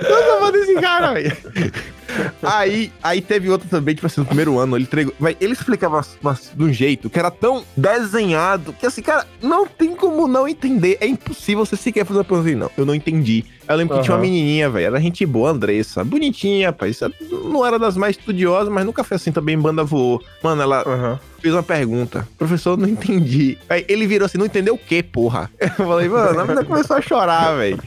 [0.00, 1.36] Eu fã desse cara, velho.
[2.42, 5.14] Aí, aí teve outro também, tipo assim, no primeiro ano, ele entregou.
[5.20, 9.24] Vai, ele explicava mas- mas de um jeito que era tão desenhado que assim, cara,
[9.40, 10.98] não tem como não entender.
[11.00, 12.70] É impossível você sequer fazer uma pergunta assim, não.
[12.76, 13.44] Eu não entendi.
[13.68, 14.86] Eu lembro que tinha uma menininha, velho.
[14.86, 16.02] Era gente boa, Andressa.
[16.02, 16.90] Bonitinha, pai.
[16.90, 17.08] Isso
[17.44, 20.20] não era das mais estudiosas, mas nunca foi assim também, banda voou.
[20.42, 21.20] Mano, ela Aham.
[21.40, 22.28] Fez uma pergunta.
[22.38, 23.58] Professor, não entendi.
[23.68, 25.50] Aí ele virou assim, não entendeu o quê, porra?
[25.60, 27.82] Eu falei, mano, a menina começou a chorar, velho.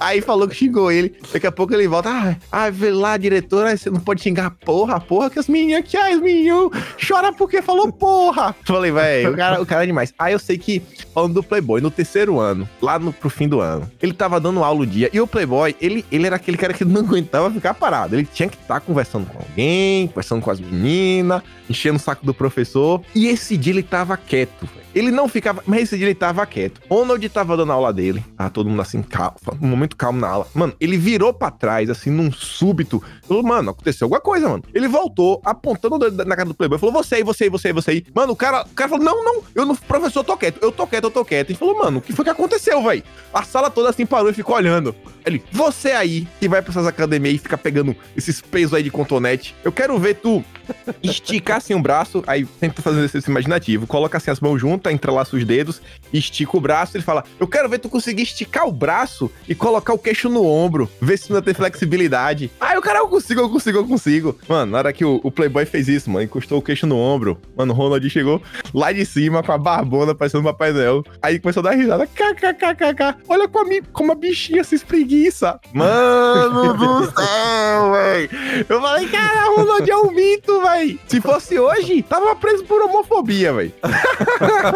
[0.00, 1.14] Aí falou que xingou ele.
[1.30, 2.08] Daqui a pouco ele volta.
[2.08, 5.80] Ah, ah vê lá, diretor, aí você não pode xingar porra, porra, que as menininhas
[5.80, 6.70] aqui, ai, os menininhos
[7.06, 8.54] chora porque falou porra.
[8.64, 10.14] Falei, velho, o cara, o cara é demais.
[10.18, 10.80] Aí eu sei que,
[11.12, 14.64] falando do Playboy, no terceiro ano, lá no, pro fim do ano, ele tava dando
[14.64, 15.10] aula o dia.
[15.12, 18.16] E o Playboy, ele, ele era aquele cara que não aguentava ficar parado.
[18.16, 22.32] Ele tinha que estar conversando com alguém, conversando com as meninas, enchendo o saco do
[22.32, 23.02] professor.
[23.14, 24.80] E esse dia ele tava quieto, velho.
[24.94, 26.80] Ele não ficava, mas ele tava quieto.
[26.88, 28.24] Ronald tava dando aula dele.
[28.36, 30.46] Tava todo mundo assim, calmo, um momento calmo na aula.
[30.54, 33.02] Mano, ele virou pra trás, assim, num súbito.
[33.26, 34.64] Falou, mano, aconteceu alguma coisa, mano.
[34.74, 36.78] Ele voltou, apontando o dedo na cara do Playboy.
[36.78, 38.04] Falou, você aí, você aí, você aí, você aí.
[38.14, 40.72] Mano, o cara, o cara falou, não, não, eu não, professor, eu tô quieto, eu
[40.72, 41.50] tô quieto, eu tô quieto.
[41.50, 43.02] Ele falou, mano, o que foi que aconteceu, velho?
[43.32, 44.94] A sala toda assim parou e ficou olhando.
[45.24, 48.90] Ele, você aí, que vai pra essas academias e fica pegando esses pesos aí de
[48.90, 50.44] contonete, eu quero ver tu
[51.02, 55.36] esticar assim o braço, aí tenta fazer esse imaginativo, coloca assim as mãos juntas, entrelaça
[55.36, 55.80] os dedos,
[56.12, 59.92] estica o braço, ele fala, eu quero ver tu conseguir esticar o braço e colocar
[59.92, 62.50] o queixo no ombro, ver se não tem flexibilidade.
[62.60, 64.38] Aí o cara, eu consigo, eu consigo, eu consigo.
[64.48, 67.40] Mano, na hora que o, o Playboy fez isso, mano, encostou o queixo no ombro,
[67.56, 71.38] mano, o Ronald chegou lá de cima com a barbona parecendo um Papai Noel, aí
[71.38, 75.58] começou a dar risada, kkkk, olha como a, como a bichinha se espreguiça.
[75.72, 78.30] Mano do céu, véi.
[78.68, 80.98] Eu falei, cara, o Ronald é um mito, véi.
[81.06, 83.74] Se fosse hoje, tava preso por homofobia, véi.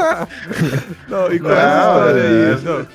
[1.09, 2.65] Não, e com Não, essa história é aí, isso.
[2.65, 2.87] não.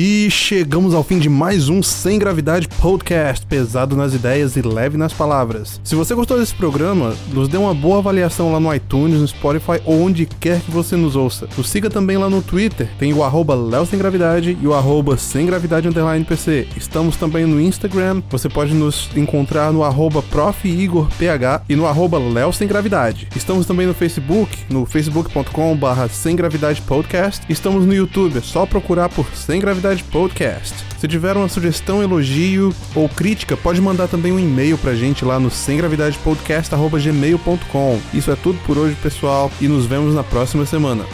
[0.00, 4.96] E chegamos ao fim de mais um Sem Gravidade Podcast, pesado nas ideias e leve
[4.96, 5.80] nas palavras.
[5.82, 9.82] Se você gostou desse programa, nos dê uma boa avaliação lá no iTunes, no Spotify
[9.84, 11.48] ou onde quer que você nos ouça.
[11.56, 15.46] Nos siga também lá no Twitter, tem o arroba Sem Gravidade e o arroba Sem
[15.46, 16.68] Gravidade Underline PC.
[16.76, 20.64] Estamos também no Instagram, você pode nos encontrar no arroba Prof.
[20.68, 22.20] Igor PH e no arroba
[22.52, 23.26] Sem Gravidade.
[23.34, 27.44] Estamos também no Facebook, no facebook.com barra Sem Gravidade Podcast.
[27.48, 30.74] Estamos no YouTube, é só procurar por Sem Gravidade Podcast.
[30.98, 35.40] Se tiver uma sugestão, elogio ou crítica, pode mandar também um e-mail pra gente lá
[35.40, 38.00] no semgravidadepodcast.gmail.com.
[38.12, 41.06] Isso é tudo por hoje, pessoal, e nos vemos na próxima semana.